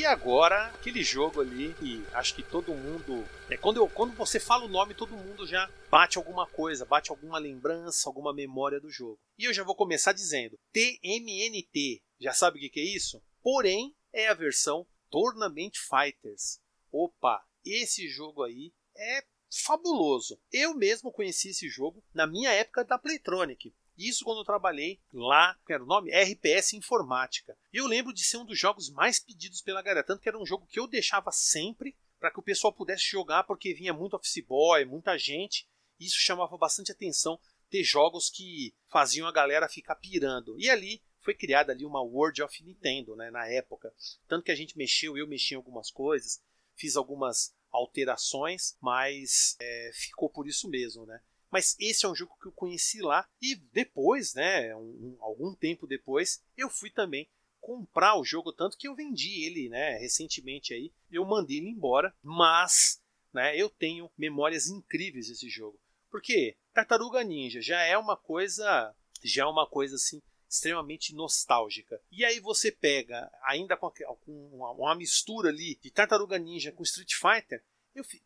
E 0.00 0.06
agora, 0.06 0.68
aquele 0.68 1.02
jogo 1.02 1.42
ali, 1.42 1.74
que 1.74 2.02
acho 2.14 2.34
que 2.34 2.42
todo 2.42 2.74
mundo. 2.74 3.22
É, 3.50 3.56
quando, 3.58 3.76
eu, 3.76 3.86
quando 3.86 4.16
você 4.16 4.40
fala 4.40 4.64
o 4.64 4.68
nome, 4.68 4.94
todo 4.94 5.14
mundo 5.14 5.46
já 5.46 5.70
bate 5.90 6.16
alguma 6.16 6.46
coisa, 6.46 6.86
bate 6.86 7.10
alguma 7.10 7.38
lembrança, 7.38 8.08
alguma 8.08 8.32
memória 8.32 8.80
do 8.80 8.88
jogo. 8.88 9.20
E 9.36 9.44
eu 9.44 9.52
já 9.52 9.62
vou 9.62 9.74
começar 9.74 10.14
dizendo: 10.14 10.58
TMNT. 10.72 12.00
Já 12.18 12.32
sabe 12.32 12.56
o 12.56 12.60
que, 12.62 12.70
que 12.70 12.80
é 12.80 12.96
isso? 12.96 13.22
Porém, 13.42 13.94
é 14.10 14.28
a 14.28 14.32
versão 14.32 14.86
Tournament 15.10 15.72
Fighters. 15.76 16.58
Opa, 16.90 17.44
esse 17.62 18.08
jogo 18.08 18.42
aí 18.42 18.72
é 18.96 19.22
fabuloso. 19.66 20.40
Eu 20.50 20.74
mesmo 20.74 21.12
conheci 21.12 21.50
esse 21.50 21.68
jogo 21.68 22.02
na 22.14 22.26
minha 22.26 22.50
época 22.50 22.84
da 22.84 22.98
Playtronic. 22.98 23.74
Isso 24.00 24.24
quando 24.24 24.38
eu 24.38 24.44
trabalhei 24.44 24.98
lá, 25.12 25.54
que 25.66 25.74
era 25.74 25.82
o 25.82 25.86
nome? 25.86 26.10
RPS 26.10 26.72
Informática. 26.72 27.56
E 27.70 27.76
eu 27.76 27.86
lembro 27.86 28.14
de 28.14 28.24
ser 28.24 28.38
um 28.38 28.46
dos 28.46 28.58
jogos 28.58 28.90
mais 28.90 29.20
pedidos 29.20 29.60
pela 29.60 29.82
galera, 29.82 30.02
tanto 30.02 30.22
que 30.22 30.28
era 30.28 30.38
um 30.38 30.46
jogo 30.46 30.66
que 30.66 30.80
eu 30.80 30.86
deixava 30.86 31.30
sempre 31.30 31.94
para 32.18 32.30
que 32.30 32.40
o 32.40 32.42
pessoal 32.42 32.72
pudesse 32.72 33.04
jogar, 33.04 33.44
porque 33.44 33.74
vinha 33.74 33.92
muito 33.92 34.16
office 34.16 34.42
boy, 34.46 34.86
muita 34.86 35.18
gente. 35.18 35.68
E 35.98 36.06
isso 36.06 36.18
chamava 36.18 36.56
bastante 36.56 36.90
atenção 36.90 37.38
ter 37.68 37.84
jogos 37.84 38.30
que 38.30 38.74
faziam 38.88 39.28
a 39.28 39.32
galera 39.32 39.68
ficar 39.68 39.96
pirando. 39.96 40.58
E 40.58 40.70
ali 40.70 41.02
foi 41.20 41.34
criada 41.34 41.72
ali 41.72 41.84
uma 41.84 42.02
World 42.02 42.42
of 42.42 42.64
Nintendo, 42.64 43.14
né, 43.14 43.30
na 43.30 43.46
época. 43.46 43.92
Tanto 44.26 44.44
que 44.44 44.50
a 44.50 44.56
gente 44.56 44.78
mexeu, 44.78 45.16
eu 45.16 45.28
mexi 45.28 45.54
em 45.54 45.56
algumas 45.58 45.90
coisas, 45.90 46.42
fiz 46.74 46.96
algumas 46.96 47.54
alterações, 47.70 48.76
mas 48.80 49.56
é, 49.60 49.90
ficou 49.92 50.28
por 50.30 50.48
isso 50.48 50.68
mesmo, 50.68 51.04
né? 51.04 51.20
Mas 51.50 51.76
esse 51.80 52.06
é 52.06 52.08
um 52.08 52.14
jogo 52.14 52.36
que 52.40 52.46
eu 52.46 52.52
conheci 52.52 53.00
lá 53.00 53.28
e 53.40 53.56
depois, 53.56 54.34
né, 54.34 54.74
um, 54.76 55.16
algum 55.20 55.54
tempo 55.54 55.86
depois, 55.86 56.42
eu 56.56 56.70
fui 56.70 56.90
também 56.90 57.28
comprar 57.60 58.16
o 58.18 58.24
jogo 58.24 58.52
tanto 58.52 58.78
que 58.78 58.88
eu 58.88 58.94
vendi 58.94 59.44
ele, 59.44 59.68
né, 59.68 59.98
recentemente 59.98 60.72
aí. 60.72 60.92
Eu 61.10 61.24
mandei 61.24 61.58
ele 61.58 61.68
embora, 61.68 62.14
mas, 62.22 63.02
né, 63.32 63.56
eu 63.56 63.68
tenho 63.68 64.10
memórias 64.16 64.68
incríveis 64.68 65.28
desse 65.28 65.48
jogo. 65.48 65.78
Porque 66.10 66.56
Tartaruga 66.72 67.22
Ninja 67.22 67.60
já 67.60 67.80
é 67.82 67.96
uma 67.96 68.16
coisa, 68.16 68.94
já 69.22 69.42
é 69.42 69.46
uma 69.46 69.66
coisa 69.66 69.96
assim 69.96 70.22
extremamente 70.48 71.14
nostálgica. 71.14 72.00
E 72.10 72.24
aí 72.24 72.40
você 72.40 72.72
pega 72.72 73.30
ainda 73.44 73.76
com, 73.76 73.92
uma, 74.26 74.72
uma 74.72 74.94
mistura 74.96 75.48
ali 75.48 75.76
de 75.76 75.90
Tartaruga 75.92 76.38
Ninja 76.38 76.72
com 76.72 76.82
Street 76.82 77.14
Fighter, 77.14 77.62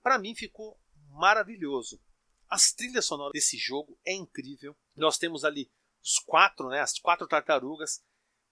para 0.02 0.18
mim 0.18 0.34
ficou 0.34 0.78
maravilhoso. 1.10 2.00
As 2.54 2.72
trilhas 2.72 3.04
sonoras 3.04 3.32
desse 3.32 3.58
jogo 3.58 3.98
é 4.06 4.12
incrível. 4.12 4.76
Nós 4.94 5.18
temos 5.18 5.44
ali 5.44 5.68
os 6.00 6.20
quatro, 6.20 6.68
né, 6.68 6.78
as 6.78 6.96
quatro 7.00 7.26
tartarugas, 7.26 8.00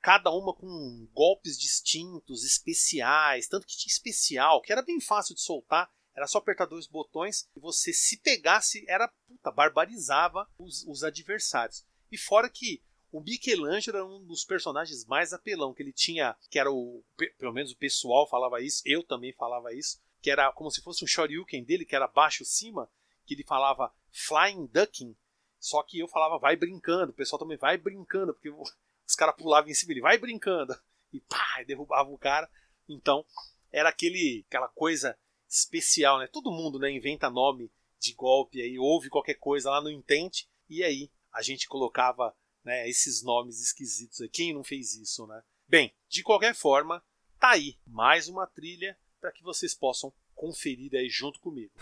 cada 0.00 0.28
uma 0.32 0.52
com 0.52 1.08
golpes 1.12 1.56
distintos, 1.56 2.42
especiais, 2.42 3.46
tanto 3.46 3.64
que 3.64 3.76
tinha 3.76 3.92
especial, 3.92 4.60
que 4.60 4.72
era 4.72 4.82
bem 4.82 5.00
fácil 5.00 5.36
de 5.36 5.40
soltar, 5.40 5.88
era 6.16 6.26
só 6.26 6.38
apertar 6.38 6.66
dois 6.66 6.88
botões 6.88 7.48
e 7.54 7.60
você 7.60 7.92
se 7.92 8.16
pegasse, 8.16 8.84
era 8.88 9.06
puta, 9.28 9.52
barbarizava 9.52 10.50
os, 10.58 10.84
os 10.88 11.04
adversários. 11.04 11.86
E 12.10 12.18
fora 12.18 12.50
que 12.50 12.82
o 13.12 13.20
Michelangelo 13.20 13.98
era 13.98 14.04
um 14.04 14.26
dos 14.26 14.44
personagens 14.44 15.04
mais 15.04 15.32
apelão, 15.32 15.72
que 15.72 15.80
ele 15.80 15.92
tinha, 15.92 16.36
que 16.50 16.58
era 16.58 16.72
o, 16.72 17.04
pelo 17.38 17.52
menos 17.52 17.70
o 17.70 17.78
pessoal 17.78 18.28
falava 18.28 18.60
isso, 18.60 18.82
eu 18.84 19.04
também 19.04 19.32
falava 19.32 19.72
isso, 19.72 20.02
que 20.20 20.28
era 20.28 20.50
como 20.50 20.72
se 20.72 20.82
fosse 20.82 21.04
um 21.04 21.06
Shoryuken 21.06 21.62
dele, 21.62 21.84
que 21.84 21.94
era 21.94 22.08
baixo-cima, 22.08 22.90
que 23.24 23.34
ele 23.34 23.44
falava 23.44 23.92
flying 24.10 24.66
ducking, 24.66 25.16
só 25.58 25.82
que 25.82 25.98
eu 25.98 26.08
falava 26.08 26.38
vai 26.38 26.56
brincando, 26.56 27.12
o 27.12 27.14
pessoal 27.14 27.38
também 27.38 27.56
vai 27.56 27.78
brincando, 27.78 28.34
porque 28.34 28.50
os 28.50 29.14
caras 29.16 29.36
pulavam 29.36 29.70
em 29.70 29.74
cima 29.74 29.88
dele, 29.88 30.00
vai 30.00 30.18
brincando, 30.18 30.74
e 31.12 31.20
pá, 31.20 31.62
derrubava 31.66 32.10
o 32.10 32.18
cara. 32.18 32.50
Então, 32.88 33.24
era 33.70 33.88
aquele 33.88 34.44
aquela 34.48 34.68
coisa 34.68 35.16
especial, 35.48 36.18
né? 36.18 36.26
Todo 36.26 36.50
mundo, 36.50 36.78
né, 36.78 36.90
inventa 36.90 37.30
nome 37.30 37.70
de 37.98 38.12
golpe 38.14 38.60
aí, 38.60 38.78
ouve 38.78 39.08
qualquer 39.08 39.34
coisa 39.34 39.70
lá 39.70 39.80
no 39.80 39.90
Intente, 39.90 40.48
e 40.68 40.82
aí 40.82 41.10
a 41.32 41.42
gente 41.42 41.68
colocava, 41.68 42.34
né, 42.64 42.88
esses 42.88 43.22
nomes 43.22 43.60
esquisitos 43.62 44.20
aí. 44.20 44.28
Quem 44.28 44.52
não 44.52 44.64
fez 44.64 44.94
isso, 44.94 45.26
né? 45.26 45.42
Bem, 45.68 45.94
de 46.08 46.22
qualquer 46.22 46.54
forma, 46.54 47.02
tá 47.38 47.50
aí 47.50 47.78
mais 47.86 48.28
uma 48.28 48.46
trilha 48.46 48.98
para 49.20 49.32
que 49.32 49.42
vocês 49.42 49.74
possam 49.74 50.12
conferir 50.34 50.94
aí 50.94 51.08
junto 51.08 51.38
comigo. 51.38 51.72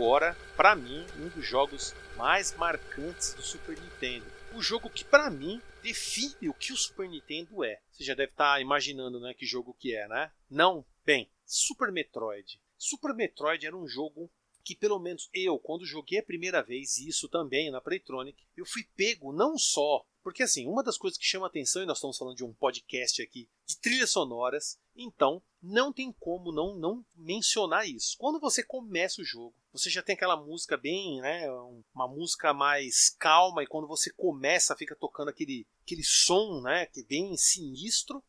Agora, 0.00 0.34
para 0.56 0.74
mim, 0.74 1.04
um 1.18 1.28
dos 1.28 1.44
jogos 1.44 1.94
mais 2.16 2.56
marcantes 2.56 3.34
do 3.34 3.42
Super 3.42 3.78
Nintendo. 3.78 4.24
O 4.54 4.62
jogo 4.62 4.88
que 4.88 5.04
para 5.04 5.30
mim 5.30 5.60
define 5.82 6.48
o 6.48 6.54
que 6.54 6.72
o 6.72 6.76
Super 6.76 7.06
Nintendo 7.06 7.62
é. 7.62 7.82
Você 7.92 8.02
já 8.02 8.14
deve 8.14 8.32
estar 8.32 8.54
tá 8.54 8.60
imaginando, 8.62 9.20
né, 9.20 9.34
que 9.34 9.44
jogo 9.44 9.76
que 9.78 9.94
é, 9.94 10.08
né? 10.08 10.32
Não, 10.48 10.86
bem, 11.04 11.30
Super 11.44 11.92
Metroid. 11.92 12.58
Super 12.78 13.14
Metroid 13.14 13.66
era 13.66 13.76
um 13.76 13.86
jogo 13.86 14.30
que 14.64 14.74
pelo 14.74 14.98
menos 14.98 15.28
eu, 15.34 15.58
quando 15.58 15.84
joguei 15.84 16.20
a 16.20 16.24
primeira 16.24 16.62
vez, 16.62 16.96
e 16.96 17.06
isso 17.06 17.28
também 17.28 17.70
na 17.70 17.78
Playtronic, 17.82 18.42
eu 18.56 18.64
fui 18.64 18.84
pego 18.96 19.34
não 19.34 19.58
só 19.58 20.06
porque 20.22 20.42
assim, 20.42 20.66
uma 20.66 20.82
das 20.82 20.98
coisas 20.98 21.18
que 21.18 21.24
chama 21.24 21.46
atenção, 21.46 21.82
e 21.82 21.86
nós 21.86 21.96
estamos 21.96 22.18
falando 22.18 22.36
de 22.36 22.44
um 22.44 22.52
podcast 22.52 23.22
aqui 23.22 23.48
de 23.66 23.78
trilhas 23.78 24.10
sonoras, 24.10 24.78
então 25.02 25.42
não 25.62 25.92
tem 25.92 26.12
como 26.12 26.52
não, 26.52 26.74
não 26.74 27.04
mencionar 27.16 27.88
isso. 27.88 28.16
Quando 28.18 28.38
você 28.38 28.62
começa 28.62 29.20
o 29.20 29.24
jogo, 29.24 29.54
você 29.72 29.88
já 29.88 30.02
tem 30.02 30.14
aquela 30.14 30.36
música 30.36 30.76
bem, 30.76 31.20
né, 31.20 31.50
uma 31.94 32.08
música 32.08 32.52
mais 32.52 33.10
calma, 33.18 33.62
e 33.62 33.66
quando 33.66 33.86
você 33.86 34.10
começa, 34.10 34.76
fica 34.76 34.96
tocando 34.96 35.28
aquele, 35.28 35.66
aquele 35.82 36.02
som, 36.02 36.60
né, 36.60 36.86
que 36.86 37.00
é 37.00 37.04
bem 37.04 37.36
sinistro. 37.36 38.22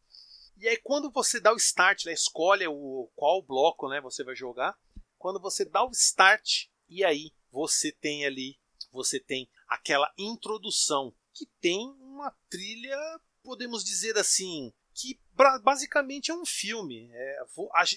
E 0.58 0.68
aí 0.68 0.78
quando 0.78 1.10
você 1.12 1.40
dá 1.40 1.54
o 1.54 1.58
start, 1.58 2.06
né, 2.06 2.14
escolhe 2.14 2.68
o 2.68 3.10
qual 3.16 3.42
bloco, 3.42 3.90
né, 3.90 4.00
você 4.02 4.24
vai 4.24 4.36
jogar. 4.36 4.78
Quando 5.18 5.40
você 5.40 5.66
dá 5.66 5.86
o 5.86 5.92
start, 5.92 6.68
e 6.90 7.04
aí 7.04 7.32
você 7.52 7.92
tem 7.92 8.26
ali, 8.26 8.58
você 8.92 9.20
tem 9.20 9.50
aquela 9.68 10.12
introdução 10.18 11.14
que 11.34 11.46
tem 11.60 11.88
uma 12.02 12.32
trilha, 12.50 12.98
podemos 13.42 13.84
dizer 13.84 14.18
assim, 14.18 14.74
que 14.94 15.20
basicamente 15.64 16.32
é 16.32 16.36
um 16.36 16.46
filme. 16.46 17.10
É, 17.14 17.46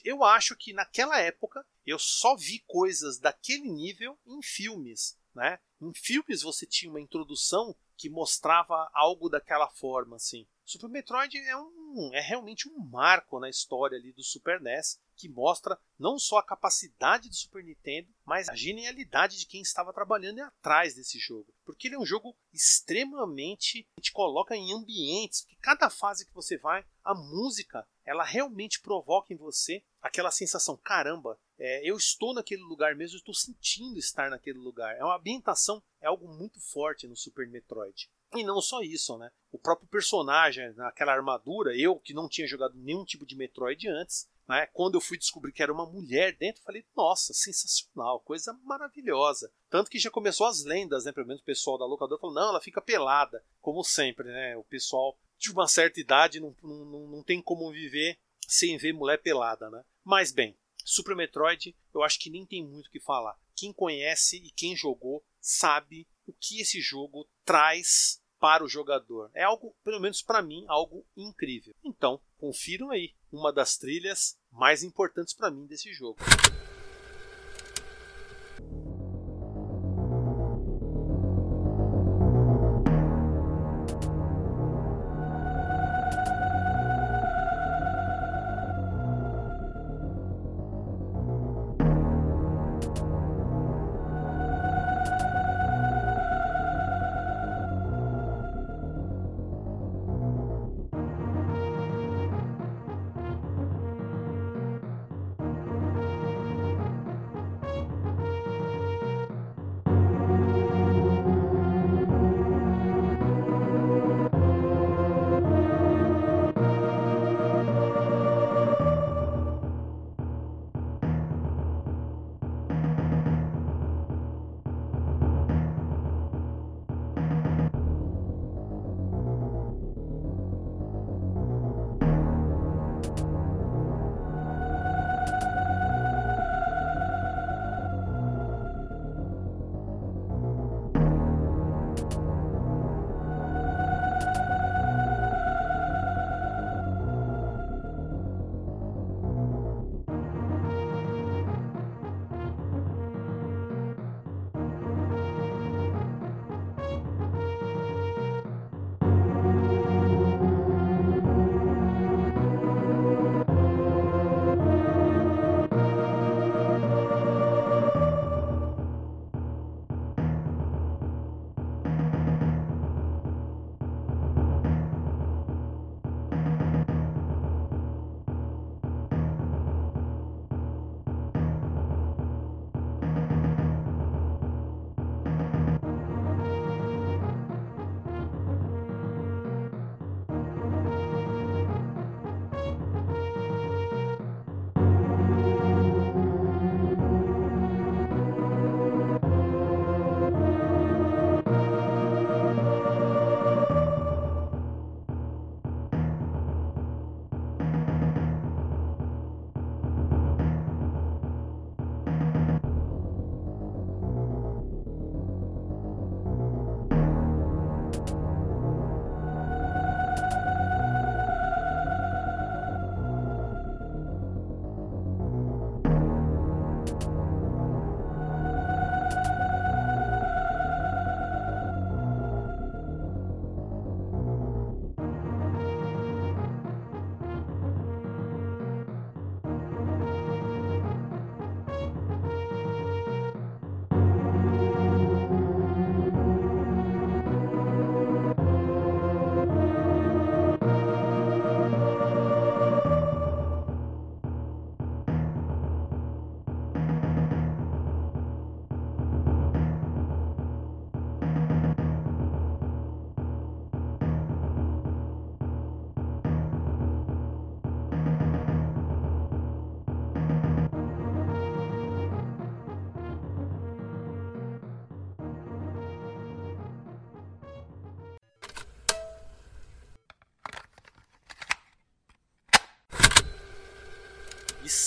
eu 0.04 0.24
acho 0.24 0.56
que 0.56 0.72
naquela 0.72 1.18
época 1.18 1.64
eu 1.86 1.98
só 1.98 2.36
vi 2.36 2.60
coisas 2.66 3.18
daquele 3.18 3.68
nível 3.68 4.18
em 4.26 4.40
filmes. 4.42 5.18
Né? 5.34 5.58
Em 5.80 5.92
filmes 5.92 6.42
você 6.42 6.66
tinha 6.66 6.90
uma 6.90 7.00
introdução 7.00 7.76
que 7.96 8.08
mostrava 8.08 8.88
algo 8.92 9.28
daquela 9.28 9.68
forma, 9.68 10.16
assim. 10.16 10.46
Super 10.64 10.88
Metroid 10.88 11.36
é 11.36 11.56
um 11.56 12.10
é 12.12 12.20
realmente 12.20 12.68
um 12.68 12.78
marco 12.78 13.38
na 13.38 13.48
história 13.48 13.96
ali 13.96 14.12
do 14.12 14.22
Super 14.22 14.60
NES 14.60 14.98
que 15.16 15.28
mostra 15.28 15.78
não 15.98 16.18
só 16.18 16.38
a 16.38 16.42
capacidade 16.42 17.28
do 17.28 17.34
Super 17.34 17.62
Nintendo, 17.62 18.08
mas 18.24 18.48
a 18.48 18.54
genialidade 18.54 19.38
de 19.38 19.46
quem 19.46 19.62
estava 19.62 19.92
trabalhando 19.92 20.40
atrás 20.40 20.94
desse 20.94 21.18
jogo. 21.18 21.52
Porque 21.64 21.88
ele 21.88 21.94
é 21.94 21.98
um 21.98 22.06
jogo 22.06 22.36
extremamente. 22.52 23.88
te 24.00 24.12
coloca 24.12 24.56
em 24.56 24.72
ambientes, 24.72 25.42
que 25.42 25.56
cada 25.56 25.88
fase 25.88 26.26
que 26.26 26.34
você 26.34 26.56
vai, 26.56 26.84
a 27.02 27.14
música, 27.14 27.86
ela 28.04 28.24
realmente 28.24 28.80
provoca 28.80 29.32
em 29.32 29.36
você 29.36 29.82
aquela 30.02 30.30
sensação: 30.30 30.76
caramba, 30.76 31.38
é, 31.58 31.88
eu 31.88 31.96
estou 31.96 32.34
naquele 32.34 32.62
lugar 32.62 32.94
mesmo, 32.94 33.16
eu 33.16 33.20
estou 33.20 33.34
sentindo 33.34 33.98
estar 33.98 34.28
naquele 34.30 34.58
lugar. 34.58 34.96
É 34.96 35.04
uma 35.04 35.16
ambientação, 35.16 35.82
é 36.00 36.06
algo 36.06 36.28
muito 36.28 36.60
forte 36.60 37.06
no 37.06 37.16
Super 37.16 37.46
Metroid. 37.48 38.10
E 38.34 38.42
não 38.42 38.60
só 38.60 38.82
isso, 38.82 39.16
né? 39.16 39.30
O 39.52 39.58
próprio 39.58 39.88
personagem, 39.88 40.72
naquela 40.74 41.12
armadura, 41.12 41.76
eu 41.76 41.96
que 41.96 42.12
não 42.12 42.28
tinha 42.28 42.48
jogado 42.48 42.74
nenhum 42.76 43.04
tipo 43.04 43.24
de 43.24 43.36
Metroid 43.36 43.88
antes, 43.88 44.28
né? 44.48 44.66
Quando 44.72 44.96
eu 44.96 45.00
fui 45.00 45.16
descobrir 45.16 45.52
que 45.52 45.62
era 45.62 45.72
uma 45.72 45.86
mulher 45.86 46.36
dentro, 46.36 46.62
falei, 46.62 46.84
nossa, 46.96 47.32
sensacional, 47.32 48.20
coisa 48.20 48.52
maravilhosa. 48.64 49.52
Tanto 49.70 49.90
que 49.90 49.98
já 49.98 50.10
começou 50.10 50.46
as 50.46 50.64
lendas, 50.64 51.04
né? 51.04 51.12
Pelo 51.12 51.26
menos 51.26 51.42
o 51.42 51.46
pessoal 51.46 51.78
da 51.78 51.86
locadora 51.86 52.20
falou, 52.20 52.34
não, 52.34 52.48
ela 52.50 52.60
fica 52.60 52.80
pelada, 52.80 53.44
como 53.60 53.82
sempre, 53.82 54.28
né? 54.28 54.56
O 54.56 54.64
pessoal 54.64 55.18
de 55.38 55.50
uma 55.50 55.66
certa 55.66 56.00
idade 56.00 56.40
não, 56.40 56.54
não, 56.62 57.06
não 57.08 57.22
tem 57.22 57.42
como 57.42 57.70
viver 57.70 58.18
sem 58.46 58.76
ver 58.76 58.92
mulher 58.92 59.20
pelada, 59.20 59.70
né? 59.70 59.84
Mas 60.04 60.30
bem, 60.30 60.56
Super 60.84 61.16
Metroid, 61.16 61.74
eu 61.94 62.02
acho 62.02 62.18
que 62.20 62.30
nem 62.30 62.44
tem 62.44 62.62
muito 62.62 62.86
o 62.86 62.90
que 62.90 63.00
falar. 63.00 63.38
Quem 63.56 63.72
conhece 63.72 64.36
e 64.36 64.50
quem 64.50 64.76
jogou 64.76 65.24
sabe 65.40 66.06
o 66.26 66.32
que 66.32 66.60
esse 66.60 66.80
jogo 66.80 67.28
traz 67.44 68.22
para 68.44 68.62
o 68.62 68.68
jogador. 68.68 69.30
É 69.32 69.42
algo, 69.42 69.74
pelo 69.82 69.98
menos 69.98 70.20
para 70.20 70.42
mim, 70.42 70.66
algo 70.68 71.02
incrível. 71.16 71.74
Então, 71.82 72.20
confiram 72.36 72.90
aí 72.90 73.14
uma 73.32 73.50
das 73.50 73.78
trilhas 73.78 74.38
mais 74.52 74.82
importantes 74.82 75.32
para 75.32 75.50
mim 75.50 75.64
desse 75.64 75.90
jogo. 75.94 76.18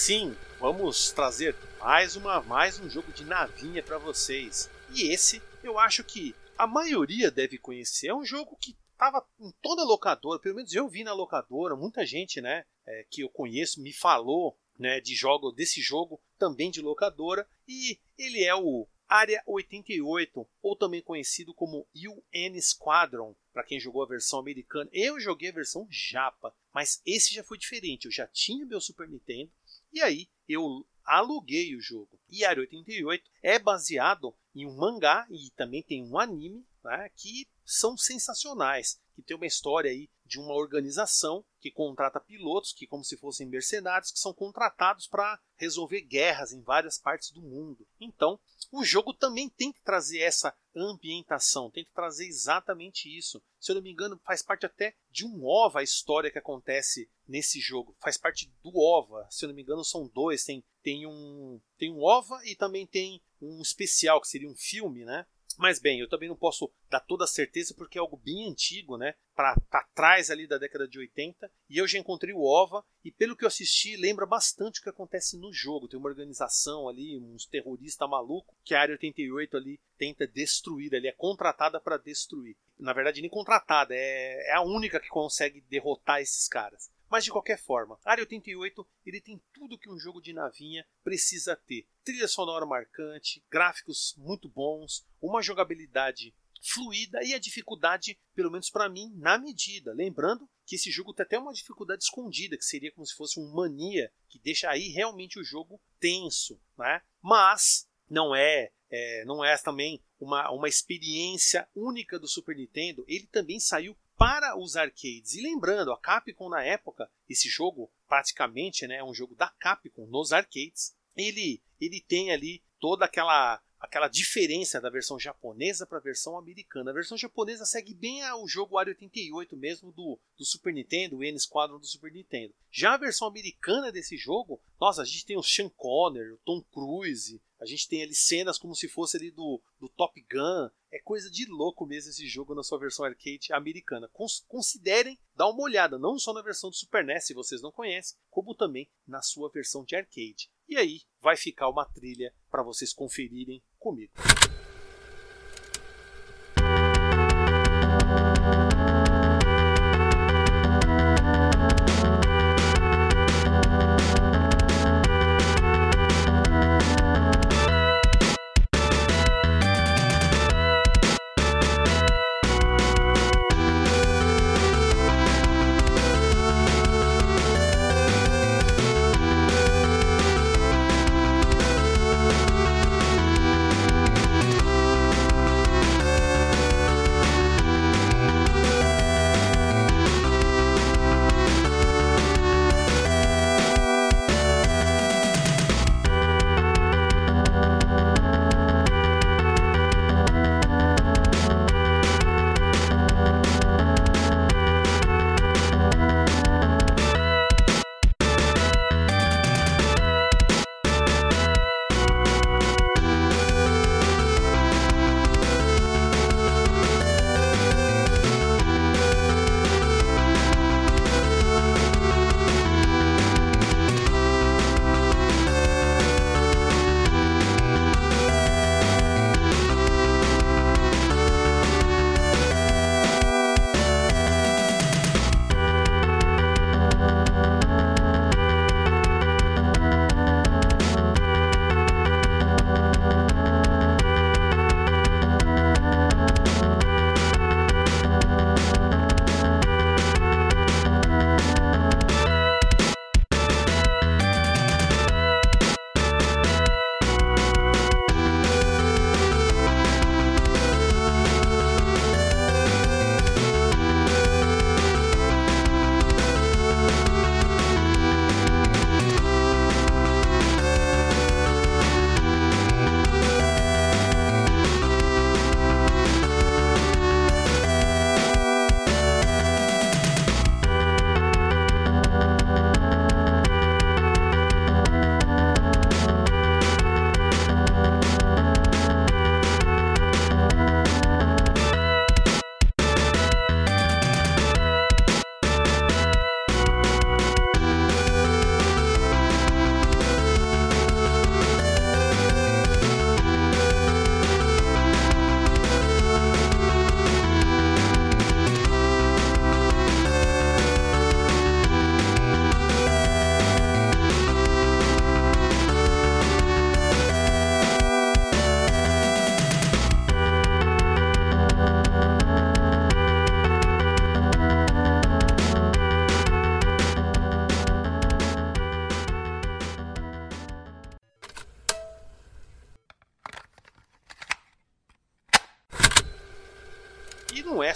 Sim, 0.08 0.34
vamos 0.58 1.12
trazer 1.12 1.54
mais 1.82 2.16
uma 2.16 2.42
mais 2.42 2.80
um 2.80 2.90
jogo 2.90 3.12
de 3.12 3.26
navinha 3.26 3.84
para 3.84 3.98
vocês. 3.98 4.70
E 4.96 5.12
esse 5.12 5.42
eu 5.62 5.78
acho 5.78 6.02
que 6.02 6.34
a 6.58 6.66
maioria 6.66 7.30
deve 7.30 7.58
conhecer. 7.58 8.08
É 8.08 8.16
um 8.16 8.24
jogo 8.24 8.56
que 8.56 8.74
estava 8.94 9.22
em 9.38 9.52
toda 9.62 9.84
locadora, 9.84 10.40
pelo 10.40 10.56
menos 10.56 10.74
eu 10.74 10.88
vi 10.88 11.04
na 11.04 11.12
locadora, 11.12 11.76
muita 11.76 12.06
gente, 12.06 12.40
né, 12.40 12.64
é, 12.86 13.06
que 13.12 13.20
eu 13.20 13.28
conheço 13.28 13.82
me 13.82 13.92
falou, 13.92 14.58
né, 14.80 15.02
de 15.02 15.14
jogo 15.14 15.52
desse 15.52 15.82
jogo 15.82 16.22
também 16.40 16.72
de 16.72 16.80
locadora 16.82 17.46
e 17.68 18.00
ele 18.18 18.46
é 18.46 18.56
o 18.56 18.88
Área 19.10 19.44
88, 19.46 20.48
ou 20.62 20.76
também 20.78 21.02
conhecido 21.02 21.54
como 21.54 21.86
UN 21.94 22.62
Squadron, 22.62 23.36
para 23.52 23.66
quem 23.66 23.78
jogou 23.78 24.04
a 24.04 24.08
versão 24.08 24.40
americana. 24.40 24.90
Eu 24.94 25.20
joguei 25.20 25.50
a 25.50 25.54
versão 25.54 25.86
japa, 25.90 26.56
mas 26.74 27.02
esse 27.06 27.34
já 27.34 27.44
foi 27.44 27.58
diferente. 27.58 28.06
Eu 28.06 28.12
já 28.12 28.26
tinha 28.26 28.66
meu 28.66 28.80
Super 28.80 29.10
Nintendo 29.10 29.52
e 29.92 30.02
aí 30.02 30.28
eu 30.48 30.86
aluguei 31.04 31.76
o 31.76 31.82
jogo. 31.82 32.20
E 32.30 32.44
Área 32.44 32.62
88 32.62 33.24
é 33.42 33.58
baseado 33.58 34.36
em 34.54 34.66
um 34.66 34.76
mangá 34.76 35.26
e 35.30 35.50
também 35.52 35.82
tem 35.82 36.04
um 36.04 36.20
anime 36.20 36.66
né, 36.84 37.10
que 37.16 37.48
são 37.66 37.98
sensacionais, 37.98 39.00
que 39.16 39.22
tem 39.22 39.36
uma 39.36 39.46
história 39.46 39.90
aí 39.90 40.10
de 40.28 40.40
uma 40.40 40.54
organização 40.54 41.44
que 41.60 41.72
contrata 41.72 42.20
pilotos 42.20 42.74
que 42.74 42.86
como 42.86 43.04
se 43.04 43.18
fossem 43.18 43.48
mercenários 43.48 44.12
que 44.12 44.20
são 44.20 44.34
contratados 44.34 45.08
para 45.08 45.40
resolver 45.56 46.02
guerras 46.02 46.52
em 46.52 46.62
várias 46.62 47.00
partes 47.00 47.32
do 47.32 47.42
mundo. 47.42 47.88
Então, 48.00 48.40
o 48.72 48.84
jogo 48.84 49.14
também 49.14 49.50
tem 49.50 49.72
que 49.72 49.82
trazer 49.82 50.20
essa 50.20 50.56
ambientação, 50.76 51.72
tem 51.72 51.86
que 51.86 51.94
trazer 51.94 52.28
exatamente 52.28 53.10
isso. 53.10 53.42
Se 53.60 53.72
eu 53.72 53.76
não 53.76 53.82
me 53.82 53.92
engano, 53.92 54.20
faz 54.24 54.44
parte 54.44 54.66
até 54.66 54.94
de 55.10 55.26
um 55.26 55.44
OVA 55.46 55.80
a 55.80 55.84
história 55.84 56.30
que 56.30 56.38
acontece 56.38 57.10
nesse 57.28 57.60
jogo. 57.60 57.96
Faz 58.00 58.18
parte 58.18 58.52
do 58.62 58.78
OVA. 58.78 59.28
Se 59.32 59.46
eu 59.46 59.48
não 59.48 59.56
me 59.56 59.62
engano, 59.62 59.84
são 59.84 60.08
dois. 60.08 60.44
Tem, 60.44 60.64
tem, 60.84 61.08
um, 61.08 61.60
tem 61.78 61.92
um 61.92 62.04
OVA 62.04 62.40
e 62.46 62.56
também 62.56 62.86
tem 62.86 63.22
um 63.42 63.62
especial, 63.62 64.22
que 64.22 64.28
seria 64.28 64.50
um 64.50 64.56
filme, 64.56 65.06
né? 65.06 65.26
Mas 65.58 65.80
bem, 65.80 66.00
eu 66.00 66.08
também 66.08 66.30
não 66.30 66.36
posso 66.36 66.72
dar 66.88 67.00
toda 67.00 67.24
a 67.24 67.28
certeza 67.28 67.74
porque 67.76 67.98
é 67.98 68.02
algo 68.02 68.16
bem 68.16 68.48
antigo, 68.48 68.96
né? 68.96 69.16
Para 69.36 69.56
trás 69.96 70.30
ali 70.30 70.46
da 70.46 70.60
década 70.60 70.88
de 70.88 71.00
80. 71.00 71.52
E 71.68 71.78
eu 71.80 71.88
já 71.88 71.98
encontrei 71.98 72.32
o 72.32 72.44
OVA 72.44 72.86
e 73.04 73.12
pelo 73.12 73.36
que 73.36 73.44
eu 73.44 73.48
assisti, 73.48 73.98
lembra 73.98 74.28
bastante 74.28 74.80
o 74.80 74.84
que 74.84 74.90
acontece 74.90 75.36
no 75.36 75.52
jogo. 75.52 75.88
Tem 75.88 76.00
uma 76.00 76.10
organização 76.10 76.88
ali, 76.88 77.18
uns 77.18 77.48
terroristas 77.48 78.08
malucos 78.08 78.56
que 78.64 78.76
a 78.76 78.82
Área 78.82 78.94
88 78.94 79.58
ali 79.58 79.80
tenta 79.98 80.28
destruir, 80.28 80.94
ali 80.94 81.08
é 81.08 81.12
contratada 81.12 81.82
para 81.82 81.98
destruir. 81.98 82.56
Na 82.80 82.94
verdade, 82.94 83.22
nem 83.22 83.30
contratada, 83.30 83.96
é, 83.96 84.52
é 84.52 84.54
a 84.54 84.62
única 84.62 85.00
que 85.00 85.10
consegue 85.10 85.62
derrotar 85.62 86.22
esses 86.22 86.48
caras. 86.48 86.92
Mas 87.10 87.24
de 87.24 87.32
qualquer 87.32 87.58
forma, 87.58 87.98
Área 88.04 88.24
88 88.24 88.88
ele 89.06 89.22
tem 89.22 89.42
tudo 89.54 89.78
que 89.78 89.90
um 89.90 89.98
jogo 89.98 90.22
de 90.22 90.34
navinha 90.34 90.86
precisa 91.04 91.56
ter: 91.56 91.88
trilha 92.04 92.28
sonora 92.28 92.66
marcante, 92.66 93.44
gráficos 93.50 94.14
muito 94.18 94.50
bons, 94.50 95.06
uma 95.22 95.42
jogabilidade 95.42 96.34
fluida 96.62 97.24
e 97.24 97.34
a 97.34 97.40
dificuldade, 97.40 98.20
pelo 98.36 98.52
menos 98.52 98.70
para 98.70 98.90
mim, 98.90 99.14
na 99.16 99.38
medida. 99.38 99.94
Lembrando 99.94 100.50
que 100.66 100.76
esse 100.76 100.92
jogo 100.92 101.14
tem 101.14 101.24
até 101.24 101.40
uma 101.40 101.54
dificuldade 101.54 102.04
escondida, 102.04 102.58
que 102.58 102.66
seria 102.66 102.92
como 102.92 103.06
se 103.06 103.16
fosse 103.16 103.40
um 103.40 103.54
mania, 103.54 104.12
que 104.28 104.40
deixa 104.40 104.70
aí 104.70 104.90
realmente 104.90 105.40
o 105.40 105.44
jogo 105.44 105.80
tenso, 106.00 106.60
né? 106.78 107.02
Mas 107.22 107.88
não 108.10 108.36
é, 108.36 108.72
é 108.90 109.26
não 109.26 109.44
é 109.44 109.58
também 109.58 110.04
uma, 110.20 110.52
uma 110.52 110.68
experiência 110.68 111.68
única 111.76 112.20
do 112.20 112.28
Super 112.28 112.56
Nintendo. 112.56 113.06
Ele 113.08 113.28
também 113.28 113.60
saiu 113.60 113.96
para 114.18 114.58
os 114.58 114.76
arcades. 114.76 115.36
E 115.36 115.42
lembrando, 115.42 115.92
a 115.92 115.98
Capcom 115.98 116.50
na 116.50 116.64
época, 116.64 117.10
esse 117.30 117.48
jogo 117.48 117.92
praticamente 118.08 118.88
né, 118.88 118.98
é 118.98 119.04
um 119.04 119.14
jogo 119.14 119.36
da 119.36 119.50
Capcom 119.60 120.08
nos 120.08 120.34
arcades. 120.34 120.96
Ele, 121.16 121.62
ele 121.80 122.02
tem 122.02 122.32
ali 122.32 122.64
toda 122.80 123.06
aquela 123.06 123.62
aquela 123.80 124.08
diferença 124.08 124.82
da 124.82 124.90
versão 124.90 125.20
japonesa 125.20 125.86
para 125.86 126.00
a 126.00 126.02
versão 126.02 126.38
americana. 126.38 126.92
A 126.92 126.94
versão 126.94 127.18
japonesa 127.18 127.66
segue 127.66 127.94
bem 127.94 128.24
o 128.34 128.48
jogo 128.48 128.76
Wario 128.76 128.94
88 128.94 129.56
mesmo 129.56 129.92
do, 129.92 130.20
do 130.38 130.46
Super 130.46 130.74
Nintendo, 130.74 131.18
o 131.18 131.24
N 131.24 131.40
Squadron 131.40 131.80
do 131.80 131.86
Super 131.86 132.12
Nintendo. 132.12 132.54
Já 132.72 132.96
a 132.96 132.98
versão 132.98 133.28
americana 133.28 133.92
desse 133.92 134.18
jogo, 134.18 134.60
nossa, 134.80 135.02
a 135.02 135.06
gente 135.06 135.26
tem 135.26 135.38
o 135.38 135.44
Sean 135.44 135.70
Connery, 135.70 136.32
o 136.32 136.40
Tom 136.44 136.62
Cruise, 136.72 137.42
a 137.60 137.66
gente 137.66 137.88
tem 137.88 138.04
ali 138.04 138.16
cenas 138.16 138.58
como 138.58 138.76
se 138.76 138.88
fosse 138.88 139.18
ali 139.18 139.32
do, 139.32 139.62
do 139.80 139.90
Top 139.90 140.20
Gun. 140.22 140.70
É 140.92 141.00
coisa 141.00 141.30
de 141.30 141.46
louco 141.50 141.86
mesmo 141.86 142.12
esse 142.12 142.26
jogo 142.28 142.56
na 142.56 142.64
sua 142.64 142.80
versão 142.80 143.04
arcade 143.04 143.52
americana. 143.52 144.10
Considerem 144.48 145.20
dar 145.36 145.50
uma 145.50 145.64
olhada, 145.64 145.98
não 145.98 146.18
só 146.18 146.34
na 146.34 146.42
versão 146.42 146.70
do 146.70 146.76
Super 146.76 147.04
NES, 147.04 147.26
se 147.26 147.34
vocês 147.34 147.62
não 147.62 147.72
conhecem, 147.72 148.18
como 148.30 148.56
também 148.56 148.90
na 149.06 149.22
sua 149.22 149.50
versão 149.50 149.84
de 149.84 149.96
arcade. 149.96 150.50
E 150.68 150.78
aí 150.78 151.02
vai 151.20 151.36
ficar 151.36 151.70
uma 151.70 151.86
trilha 151.86 152.34
para 152.50 152.64
vocês 152.64 152.94
conferirem 152.94 153.62
comigo. 153.78 154.14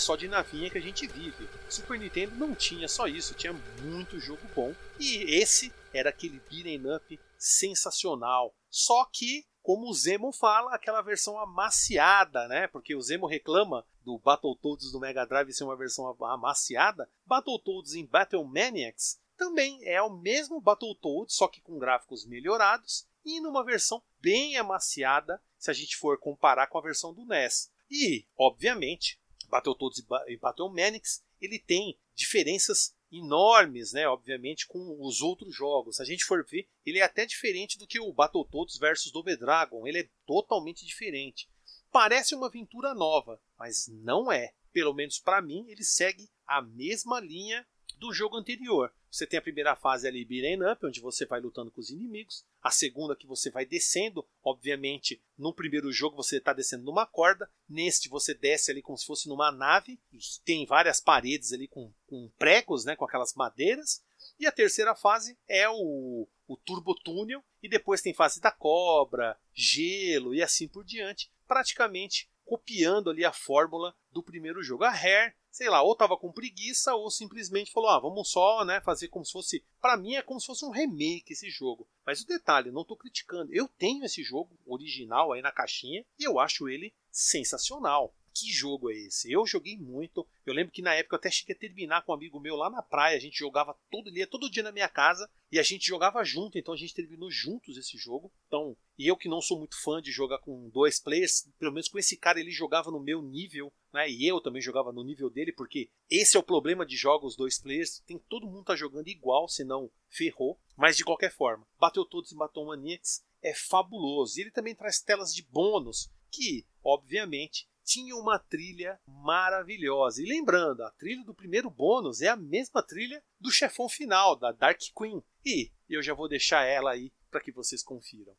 Só 0.02 0.16
de 0.16 0.28
navinha 0.28 0.70
que 0.70 0.78
a 0.78 0.82
gente 0.82 1.08
vive. 1.08 1.48
Super 1.70 1.98
Nintendo 2.00 2.36
não 2.36 2.54
tinha 2.54 2.88
só 2.88 3.08
isso, 3.08 3.34
tinha 3.34 3.54
muito 3.82 4.20
jogo 4.20 4.42
bom. 4.56 4.74
E 5.00 5.36
esse 5.36 5.72
era 5.94 6.10
aquele 6.10 6.42
beat'em 6.50 6.82
up 6.94 7.20
sensacional. 7.38 8.54
Só 8.70 9.06
que, 9.06 9.46
como 9.62 9.90
o 9.90 9.94
Zemo 9.94 10.32
fala, 10.34 10.74
aquela 10.74 11.02
versão 11.02 11.38
amaciada, 11.40 12.48
né? 12.48 12.68
Porque 12.68 12.96
o 12.96 13.02
Zemo 13.02 13.28
reclama 13.28 13.86
do 14.04 14.18
Battletoads 14.18 14.92
do 14.92 15.00
Mega 15.00 15.26
Drive 15.26 15.54
ser 15.54 15.64
uma 15.64 15.78
versão 15.78 16.08
amaciada. 16.24 17.10
Battletoads 17.26 17.94
em 17.94 18.06
Battle 18.06 18.44
Maniacs 18.44 19.20
também 19.38 19.84
é 19.84 20.02
o 20.02 20.10
mesmo 20.10 20.62
Battletoads, 20.62 21.36
só 21.36 21.48
que 21.48 21.62
com 21.62 21.80
gráficos 21.80 22.26
melhorados 22.26 23.08
e 23.26 23.40
numa 23.40 23.64
versão 23.64 24.02
bem 24.20 24.58
amaciada, 24.58 25.42
se 25.58 25.70
a 25.70 25.74
gente 25.74 25.98
for 25.98 26.18
comparar 26.18 26.68
com 26.68 26.78
a 26.78 26.82
versão 26.82 27.14
do 27.14 27.26
NES. 27.26 27.72
E, 27.90 28.26
obviamente, 28.38 29.20
Battletoads 29.52 30.04
e 30.28 30.38
Battle 30.38 30.74
Manics, 30.74 31.24
ele 31.42 31.60
tem 31.60 32.00
diferenças 32.16 32.96
enormes, 33.12 33.92
né, 33.92 34.08
obviamente, 34.08 34.66
com 34.66 34.98
os 35.02 35.22
outros 35.22 35.54
jogos. 35.54 35.98
Se 35.98 36.02
a 36.02 36.06
gente 36.06 36.24
for 36.24 36.46
ver, 36.46 36.68
ele 36.86 37.00
é 37.00 37.04
até 37.04 37.26
diferente 37.26 37.78
do 37.78 37.86
que 37.86 38.00
o 38.00 38.14
Battletoads 38.14 38.78
versus 38.78 39.12
Double 39.12 39.36
Dragon, 39.36 39.86
ele 39.86 40.00
é 40.00 40.10
totalmente 40.26 40.86
diferente. 40.86 41.50
Parece 41.92 42.34
uma 42.34 42.48
aventura 42.48 42.94
nova, 42.94 43.42
mas 43.60 43.88
não 43.90 44.32
é. 44.32 44.54
Pelo 44.72 44.94
menos 44.94 45.20
para 45.20 45.42
mim, 45.42 45.66
ele 45.68 45.84
segue 45.84 46.30
a 46.48 46.62
mesma 46.62 47.20
linha 47.20 47.68
do 47.98 48.14
jogo 48.14 48.38
anterior. 48.38 48.94
Você 49.12 49.28
tem 49.28 49.38
a 49.38 49.42
primeira 49.42 49.76
fase 49.76 50.08
ali, 50.08 50.24
beat'em 50.24 50.64
up, 50.72 50.86
onde 50.86 51.02
você 51.02 51.26
vai 51.26 51.42
lutando 51.42 51.70
com 51.70 51.82
os 51.82 51.90
inimigos. 51.90 52.46
A 52.62 52.70
segunda 52.70 53.16
que 53.16 53.26
você 53.26 53.50
vai 53.50 53.66
descendo. 53.66 54.26
Obviamente, 54.44 55.22
no 55.38 55.54
primeiro 55.54 55.92
jogo 55.92 56.16
você 56.16 56.38
está 56.38 56.54
descendo 56.54 56.84
numa 56.84 57.06
corda. 57.06 57.50
Neste 57.68 58.08
você 58.08 58.34
desce 58.34 58.72
ali 58.72 58.82
como 58.82 58.98
se 58.98 59.06
fosse 59.06 59.28
numa 59.28 59.52
nave. 59.52 60.00
Tem 60.46 60.66
várias 60.66 61.00
paredes 61.00 61.52
ali 61.54 61.68
com, 61.68 61.92
com 62.06 62.30
pregos, 62.38 62.86
né, 62.86 62.96
com 62.96 63.06
aquelas 63.06 63.34
madeiras. 63.34 64.04
E 64.40 64.46
a 64.46 64.52
terceira 64.52 64.96
fase 64.96 65.38
é 65.48 65.68
o, 65.70 66.28
o 66.48 66.58
Turbo 66.58 66.94
Túnel. 66.96 67.44
E 67.64 67.70
depois 67.70 68.02
tem 68.02 68.14
fase 68.14 68.40
da 68.40 68.52
cobra, 68.52 69.38
gelo 69.54 70.36
e 70.36 70.42
assim 70.42 70.68
por 70.68 70.84
diante. 70.84 71.32
Praticamente 71.48 72.30
copiando 72.46 73.10
ali 73.10 73.24
a 73.24 73.32
fórmula 73.32 73.96
do 74.12 74.22
primeiro 74.22 74.62
jogo. 74.62 74.84
A 74.84 74.90
Rare 74.90 75.34
sei 75.52 75.70
lá, 75.70 75.84
ou 75.84 75.96
tava 75.96 76.18
com 76.18 76.32
preguiça 76.32 76.96
ou 76.96 77.12
simplesmente 77.12 77.72
falou: 77.72 77.90
"Ah, 77.90 78.00
vamos 78.00 78.30
só, 78.32 78.64
né, 78.64 78.82
fazer 78.82 79.10
como 79.10 79.26
se 79.26 79.32
fosse, 79.34 79.64
para 79.82 79.98
mim 79.98 80.16
é 80.16 80.22
como 80.22 80.40
se 80.40 80.48
fosse 80.48 80.66
um 80.66 80.72
remake 80.72 81.34
esse 81.34 81.50
jogo". 81.50 81.88
Mas 82.06 82.22
o 82.22 82.28
detalhe, 82.28 82.72
não 82.72 82.86
tô 82.86 82.96
criticando. 82.96 83.54
Eu 83.54 83.68
tenho 83.68 84.04
esse 84.04 84.24
jogo 84.24 84.58
original 84.66 85.34
aí 85.34 85.42
na 85.42 85.52
caixinha 85.52 86.06
e 86.18 86.24
eu 86.24 86.40
acho 86.40 86.68
ele 86.70 86.94
sensacional 87.12 88.16
que 88.34 88.52
jogo 88.52 88.90
é 88.90 88.96
esse? 88.96 89.32
Eu 89.32 89.46
joguei 89.46 89.78
muito. 89.78 90.28
Eu 90.46 90.54
lembro 90.54 90.72
que 90.72 90.82
na 90.82 90.94
época 90.94 91.16
eu 91.16 91.20
até 91.20 91.30
cheguei 91.30 91.56
a 91.56 91.60
terminar 91.60 92.04
com 92.04 92.12
um 92.12 92.16
amigo 92.16 92.40
meu 92.40 92.56
lá 92.56 92.70
na 92.70 92.82
praia. 92.82 93.18
A 93.18 93.20
gente 93.20 93.38
jogava 93.38 93.78
todo 93.90 94.12
dia, 94.12 94.28
todo 94.28 94.50
dia 94.50 94.64
na 94.64 94.72
minha 94.72 94.90
casa 94.90 95.30
e 95.52 95.60
a 95.60 95.64
gente 95.64 95.88
jogava 95.88 96.24
junto. 96.24 96.58
Então 96.58 96.74
a 96.74 96.78
gente 96.78 96.94
terminou 96.94 97.30
juntos 97.30 97.78
esse 97.78 97.98
jogo. 97.98 98.32
Então, 98.48 98.76
e 98.98 99.08
eu 99.08 99.18
que 99.18 99.30
não 99.30 99.42
sou 99.42 99.58
muito 99.58 99.82
fã 99.82 100.02
de 100.02 100.12
jogar 100.12 100.40
com 100.40 100.70
dois 100.70 101.00
players, 101.00 101.50
pelo 101.60 101.72
menos 101.72 101.90
com 101.90 102.00
esse 102.00 102.18
cara 102.18 102.40
ele 102.40 102.52
jogava 102.52 102.90
no 102.90 103.00
meu 103.00 103.22
nível, 103.22 103.72
né? 103.94 104.10
E 104.10 104.28
eu 104.28 104.40
também 104.40 104.62
jogava 104.62 104.92
no 104.92 105.04
nível 105.04 105.30
dele, 105.30 105.52
porque 105.52 105.90
esse 106.10 106.38
é 106.38 106.40
o 106.40 106.44
problema 106.44 106.86
de 106.86 106.96
jogos 106.96 107.36
dois 107.36 107.60
players. 107.60 108.00
Tem 108.06 108.18
todo 108.30 108.48
mundo 108.48 108.66
tá 108.66 108.76
jogando 108.76 109.08
igual, 109.08 109.48
senão 109.48 109.92
ferrou. 110.10 110.60
Mas 110.78 110.98
de 110.98 111.04
qualquer 111.04 111.32
forma, 111.32 111.68
bateu 111.80 112.06
todos 112.06 112.32
em 112.32 112.38
Baton 112.38 112.66
Maniacs 112.66 113.24
é 113.42 113.54
fabuloso. 113.54 114.38
E 114.38 114.44
ele 114.44 114.52
também 114.52 114.76
traz 114.76 115.02
telas 115.02 115.34
de 115.34 115.44
bônus 115.44 116.10
que, 116.32 116.66
obviamente, 116.84 117.68
tinha 117.84 118.16
uma 118.16 118.38
trilha 118.40 119.00
maravilhosa. 119.08 120.22
E 120.22 120.26
lembrando, 120.26 120.84
a 120.84 120.92
trilha 120.92 121.24
do 121.24 121.34
primeiro 121.34 121.70
bônus 121.70 122.22
é 122.22 122.28
a 122.28 122.36
mesma 122.36 122.82
trilha 122.82 123.24
do 123.40 123.52
chefão 123.52 123.90
final, 123.90 124.36
da 124.36 124.52
Dark 124.52 124.80
Queen. 124.96 125.22
E 125.46 125.72
eu 125.90 126.02
já 126.02 126.14
vou 126.14 126.28
deixar 126.28 126.64
ela 126.64 126.92
aí 126.92 127.12
para 127.30 127.42
que 127.42 127.52
vocês 127.52 127.84
confiram. 127.84 128.36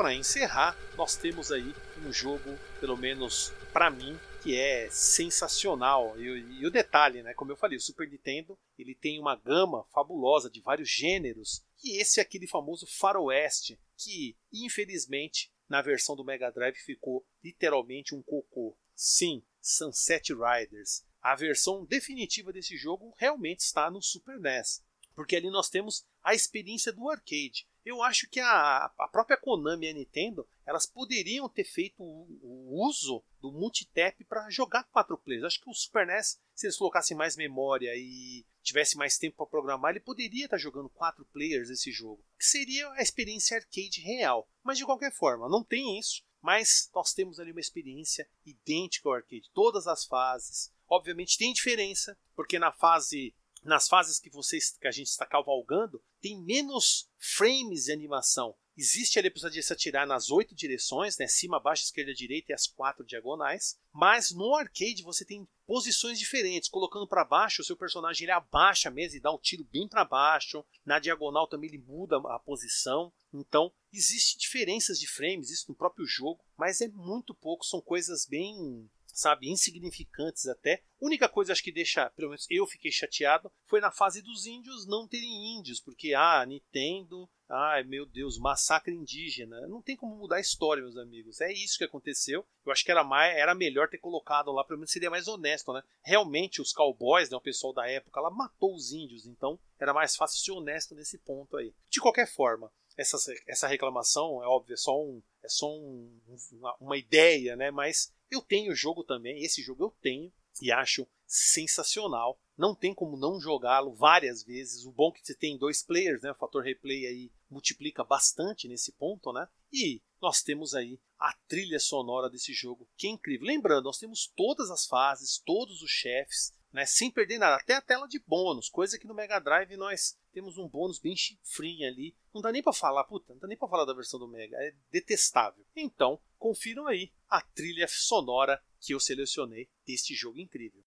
Para 0.00 0.14
encerrar, 0.14 0.74
nós 0.96 1.14
temos 1.14 1.52
aí 1.52 1.74
um 2.06 2.10
jogo, 2.10 2.58
pelo 2.80 2.96
menos 2.96 3.52
para 3.70 3.90
mim, 3.90 4.18
que 4.42 4.56
é 4.56 4.88
sensacional. 4.88 6.18
E, 6.18 6.22
e, 6.58 6.66
o 6.66 6.70
detalhe, 6.70 7.22
né, 7.22 7.34
como 7.34 7.52
eu 7.52 7.56
falei, 7.56 7.76
o 7.76 7.80
Super 7.82 8.08
Nintendo 8.08 8.58
ele 8.78 8.94
tem 8.94 9.20
uma 9.20 9.36
gama 9.36 9.84
fabulosa 9.92 10.48
de 10.48 10.62
vários 10.62 10.88
gêneros. 10.88 11.62
E 11.84 12.00
esse 12.00 12.18
é 12.18 12.22
aquele 12.22 12.46
famoso 12.46 12.86
faroeste 12.86 13.78
que, 13.94 14.38
infelizmente, 14.50 15.52
na 15.68 15.82
versão 15.82 16.16
do 16.16 16.24
Mega 16.24 16.50
Drive 16.50 16.78
ficou 16.78 17.22
literalmente 17.44 18.14
um 18.14 18.22
cocô. 18.22 18.74
Sim, 18.94 19.42
Sunset 19.60 20.32
Riders. 20.32 21.04
A 21.20 21.34
versão 21.34 21.84
definitiva 21.84 22.54
desse 22.54 22.74
jogo 22.74 23.12
realmente 23.18 23.60
está 23.60 23.90
no 23.90 24.00
Super 24.00 24.40
NES, 24.40 24.82
porque 25.14 25.36
ali 25.36 25.50
nós 25.50 25.68
temos 25.68 26.06
a 26.22 26.34
experiência 26.34 26.90
do 26.90 27.10
arcade. 27.10 27.68
Eu 27.84 28.02
acho 28.02 28.28
que 28.28 28.40
a, 28.40 28.90
a 28.98 29.08
própria 29.08 29.36
Konami 29.36 29.86
e 29.86 29.90
a 29.90 29.94
Nintendo 29.94 30.46
elas 30.66 30.86
poderiam 30.86 31.48
ter 31.48 31.64
feito 31.64 32.02
o, 32.02 32.26
o 32.42 32.86
uso 32.86 33.24
do 33.40 33.50
multitap 33.50 34.22
para 34.24 34.48
jogar 34.50 34.84
quatro 34.84 35.16
players. 35.16 35.44
Acho 35.44 35.60
que 35.60 35.70
o 35.70 35.74
Super 35.74 36.06
NES, 36.06 36.38
se 36.54 36.66
eles 36.66 36.76
colocassem 36.76 37.16
mais 37.16 37.36
memória 37.36 37.90
e 37.96 38.44
tivesse 38.62 38.96
mais 38.96 39.18
tempo 39.18 39.36
para 39.38 39.46
programar, 39.46 39.90
ele 39.90 40.00
poderia 40.00 40.44
estar 40.44 40.56
tá 40.56 40.62
jogando 40.62 40.88
quatro 40.90 41.24
players 41.26 41.70
esse 41.70 41.90
jogo, 41.90 42.24
que 42.38 42.44
seria 42.44 42.90
a 42.92 43.02
experiência 43.02 43.56
arcade 43.56 44.00
real. 44.02 44.48
Mas 44.62 44.78
de 44.78 44.84
qualquer 44.84 45.12
forma, 45.12 45.48
não 45.48 45.64
tem 45.64 45.98
isso. 45.98 46.22
Mas 46.42 46.90
nós 46.94 47.12
temos 47.12 47.38
ali 47.38 47.50
uma 47.50 47.60
experiência 47.60 48.28
idêntica 48.46 49.08
ao 49.08 49.14
arcade, 49.14 49.50
todas 49.52 49.86
as 49.86 50.04
fases. 50.06 50.72
Obviamente 50.88 51.36
tem 51.36 51.52
diferença, 51.52 52.18
porque 52.34 52.58
na 52.58 52.72
fase 52.72 53.34
nas 53.62 53.88
fases 53.88 54.18
que 54.18 54.30
vocês 54.30 54.76
que 54.78 54.88
a 54.88 54.90
gente 54.90 55.08
está 55.08 55.26
cavalgando, 55.26 56.02
tem 56.20 56.42
menos 56.42 57.08
frames 57.18 57.84
de 57.84 57.92
animação. 57.92 58.54
Existe 58.76 59.18
a 59.18 59.22
possibilidade 59.22 59.54
de 59.56 59.62
se 59.62 59.72
atirar 59.72 60.06
nas 60.06 60.30
oito 60.30 60.54
direções, 60.54 61.18
né? 61.18 61.26
cima, 61.26 61.60
baixo, 61.60 61.82
esquerda, 61.82 62.14
direita 62.14 62.50
e 62.50 62.54
as 62.54 62.66
quatro 62.66 63.04
diagonais. 63.04 63.78
Mas 63.92 64.30
no 64.30 64.54
arcade 64.54 65.02
você 65.02 65.22
tem 65.22 65.46
posições 65.66 66.18
diferentes. 66.18 66.68
Colocando 66.68 67.06
para 67.06 67.24
baixo, 67.24 67.60
o 67.60 67.64
seu 67.64 67.76
personagem 67.76 68.24
ele 68.24 68.32
abaixa 68.32 68.90
mesmo 68.90 69.18
e 69.18 69.20
dá 69.20 69.30
um 69.30 69.38
tiro 69.38 69.64
bem 69.64 69.86
para 69.86 70.04
baixo. 70.04 70.64
Na 70.84 70.98
diagonal 70.98 71.46
também 71.46 71.68
ele 71.68 71.84
muda 71.86 72.16
a 72.16 72.38
posição. 72.38 73.12
Então, 73.34 73.70
existem 73.92 74.38
diferenças 74.38 74.98
de 74.98 75.06
frames, 75.06 75.50
isso 75.50 75.66
no 75.68 75.74
próprio 75.74 76.06
jogo, 76.06 76.42
mas 76.56 76.80
é 76.80 76.88
muito 76.88 77.34
pouco, 77.34 77.64
são 77.64 77.80
coisas 77.80 78.26
bem 78.26 78.90
sabe, 79.14 79.50
insignificantes 79.50 80.46
até. 80.46 80.82
Única 81.00 81.28
coisa 81.28 81.52
acho 81.52 81.62
que 81.62 81.72
deixa, 81.72 82.10
pelo 82.10 82.28
menos 82.28 82.46
eu 82.50 82.66
fiquei 82.66 82.90
chateado, 82.90 83.50
foi 83.66 83.80
na 83.80 83.90
fase 83.90 84.20
dos 84.22 84.46
índios 84.46 84.86
não 84.86 85.08
terem 85.08 85.58
índios, 85.58 85.80
porque 85.80 86.14
ah, 86.14 86.44
Nintendo, 86.46 87.28
ai 87.48 87.82
meu 87.84 88.04
Deus, 88.06 88.38
massacre 88.38 88.94
indígena. 88.94 89.66
Não 89.66 89.80
tem 89.80 89.96
como 89.96 90.16
mudar 90.16 90.36
a 90.36 90.40
história, 90.40 90.82
meus 90.82 90.96
amigos. 90.96 91.40
É 91.40 91.52
isso 91.52 91.78
que 91.78 91.84
aconteceu. 91.84 92.46
Eu 92.64 92.72
acho 92.72 92.84
que 92.84 92.90
era 92.90 93.02
mais, 93.02 93.36
era 93.36 93.54
melhor 93.54 93.88
ter 93.88 93.98
colocado 93.98 94.52
lá, 94.52 94.62
pelo 94.64 94.78
menos 94.78 94.92
seria 94.92 95.10
mais 95.10 95.26
honesto, 95.26 95.72
né? 95.72 95.82
Realmente 96.04 96.60
os 96.60 96.72
cowboys, 96.72 97.30
né, 97.30 97.36
o 97.36 97.40
pessoal 97.40 97.72
da 97.72 97.88
época, 97.88 98.20
ela 98.20 98.30
matou 98.30 98.74
os 98.74 98.92
índios, 98.92 99.26
então 99.26 99.58
era 99.78 99.94
mais 99.94 100.14
fácil 100.16 100.38
ser 100.38 100.52
honesto 100.52 100.94
nesse 100.94 101.18
ponto 101.18 101.56
aí. 101.56 101.74
De 101.88 102.00
qualquer 102.00 102.26
forma, 102.26 102.70
essa, 102.96 103.16
essa 103.46 103.66
reclamação 103.66 104.42
é 104.42 104.46
óbvio, 104.46 104.74
é 104.74 104.76
só 104.76 105.00
um, 105.00 105.22
é 105.42 105.48
só 105.48 105.70
um, 105.70 106.20
uma, 106.52 106.76
uma 106.80 106.96
ideia, 106.98 107.56
né? 107.56 107.70
Mas 107.70 108.12
eu 108.30 108.40
tenho 108.40 108.72
o 108.72 108.76
jogo 108.76 109.02
também, 109.04 109.42
esse 109.42 109.62
jogo 109.62 109.84
eu 109.84 109.94
tenho 110.00 110.32
e 110.60 110.70
acho 110.70 111.06
sensacional. 111.26 112.38
Não 112.56 112.74
tem 112.74 112.92
como 112.94 113.16
não 113.16 113.40
jogá-lo 113.40 113.94
várias 113.94 114.42
vezes. 114.42 114.84
O 114.84 114.92
bom 114.92 115.10
é 115.10 115.18
que 115.18 115.26
você 115.26 115.34
tem 115.34 115.56
dois 115.56 115.82
players, 115.82 116.22
né? 116.22 116.32
O 116.32 116.34
fator 116.34 116.62
replay 116.62 117.06
aí 117.06 117.32
multiplica 117.48 118.04
bastante 118.04 118.68
nesse 118.68 118.92
ponto, 118.92 119.32
né? 119.32 119.48
E 119.72 120.02
nós 120.20 120.42
temos 120.42 120.74
aí 120.74 121.00
a 121.18 121.32
trilha 121.48 121.78
sonora 121.78 122.28
desse 122.28 122.52
jogo, 122.52 122.88
que 122.96 123.06
é 123.06 123.10
incrível. 123.10 123.46
Lembrando, 123.46 123.84
nós 123.84 123.98
temos 123.98 124.26
todas 124.36 124.70
as 124.70 124.86
fases, 124.86 125.38
todos 125.38 125.80
os 125.82 125.90
chefes, 125.90 126.52
né? 126.72 126.84
Sem 126.84 127.10
perder 127.10 127.38
nada, 127.38 127.56
até 127.56 127.74
a 127.74 127.82
tela 127.82 128.06
de 128.06 128.18
bônus, 128.18 128.68
coisa 128.68 128.98
que 128.98 129.06
no 129.06 129.14
Mega 129.14 129.38
Drive 129.38 129.76
nós 129.76 130.18
temos 130.32 130.58
um 130.58 130.68
bônus 130.68 130.98
bem 130.98 131.16
chifrinho 131.16 131.86
ali. 131.86 132.14
Não 132.32 132.40
dá 132.40 132.52
nem 132.52 132.62
para 132.62 132.72
falar, 132.72 133.04
puta, 133.04 133.32
não 133.32 133.40
dá 133.40 133.48
nem 133.48 133.56
para 133.56 133.68
falar 133.68 133.84
da 133.84 133.94
versão 133.94 134.18
do 134.18 134.28
Mega, 134.28 134.56
é 134.56 134.74
detestável. 134.90 135.64
Então, 135.76 136.20
confiram 136.38 136.86
aí 136.86 137.12
a 137.28 137.40
trilha 137.40 137.86
sonora 137.88 138.62
que 138.80 138.94
eu 138.94 139.00
selecionei 139.00 139.68
deste 139.86 140.14
jogo 140.14 140.38
incrível. 140.38 140.82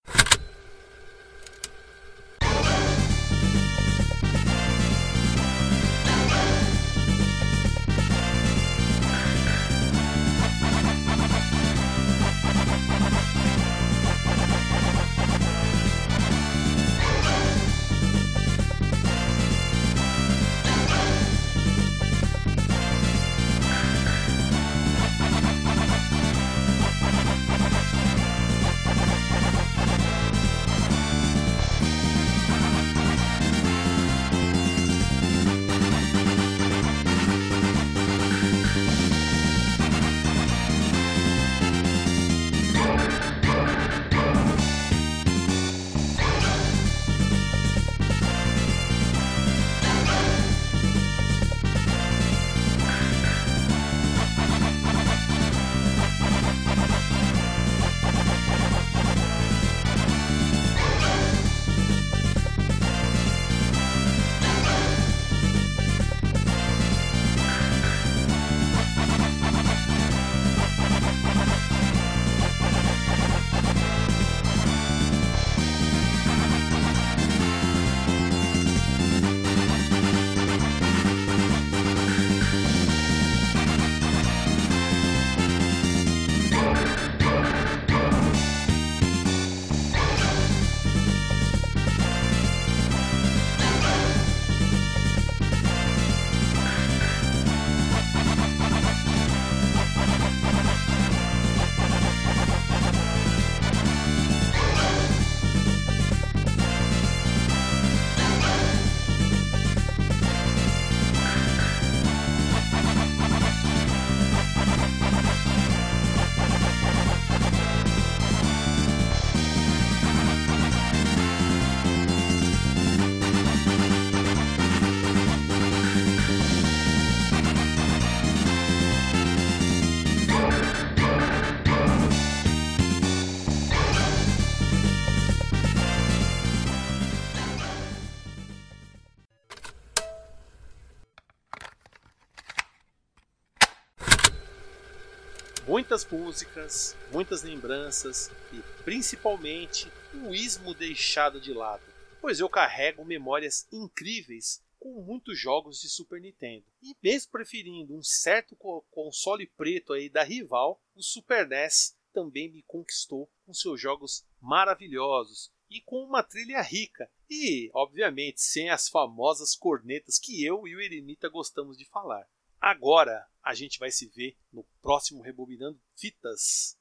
Muitas 146.03 146.07
músicas, 146.11 146.97
muitas 147.11 147.43
lembranças 147.43 148.31
e 148.51 148.61
principalmente 148.83 149.91
o 150.25 150.33
ismo 150.33 150.73
deixado 150.73 151.39
de 151.39 151.53
lado, 151.53 151.83
pois 152.21 152.39
eu 152.39 152.49
carrego 152.49 153.05
memórias 153.05 153.67
incríveis 153.71 154.61
com 154.79 155.01
muitos 155.01 155.39
jogos 155.39 155.79
de 155.79 155.87
Super 155.89 156.19
Nintendo. 156.19 156.65
E 156.81 156.95
mesmo 157.01 157.31
preferindo 157.31 157.95
um 157.95 158.03
certo 158.03 158.55
console 158.91 159.47
preto 159.47 159.93
aí 159.93 160.09
da 160.09 160.23
rival, 160.23 160.81
o 160.95 161.01
Super 161.01 161.47
NES 161.47 161.95
também 162.13 162.51
me 162.51 162.63
conquistou 162.63 163.29
com 163.45 163.53
seus 163.53 163.79
jogos 163.79 164.25
maravilhosos 164.41 165.51
e 165.69 165.81
com 165.81 166.03
uma 166.03 166.21
trilha 166.21 166.61
rica 166.61 167.09
e, 167.29 167.71
obviamente, 167.73 168.41
sem 168.41 168.69
as 168.69 168.89
famosas 168.89 169.55
cornetas 169.55 170.19
que 170.19 170.43
eu 170.43 170.67
e 170.67 170.75
o 170.75 170.81
Eremita 170.81 171.29
gostamos 171.29 171.77
de 171.77 171.85
falar. 171.85 172.27
Agora 172.59 173.27
a 173.43 173.53
gente 173.53 173.77
vai 173.77 173.91
se 173.91 174.07
ver 174.07 174.37
no 174.51 174.63
próximo 174.81 175.21
Rebobinando 175.21 175.79
Fitas. 175.95 176.77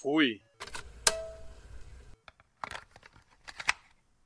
Fui! 0.00 0.40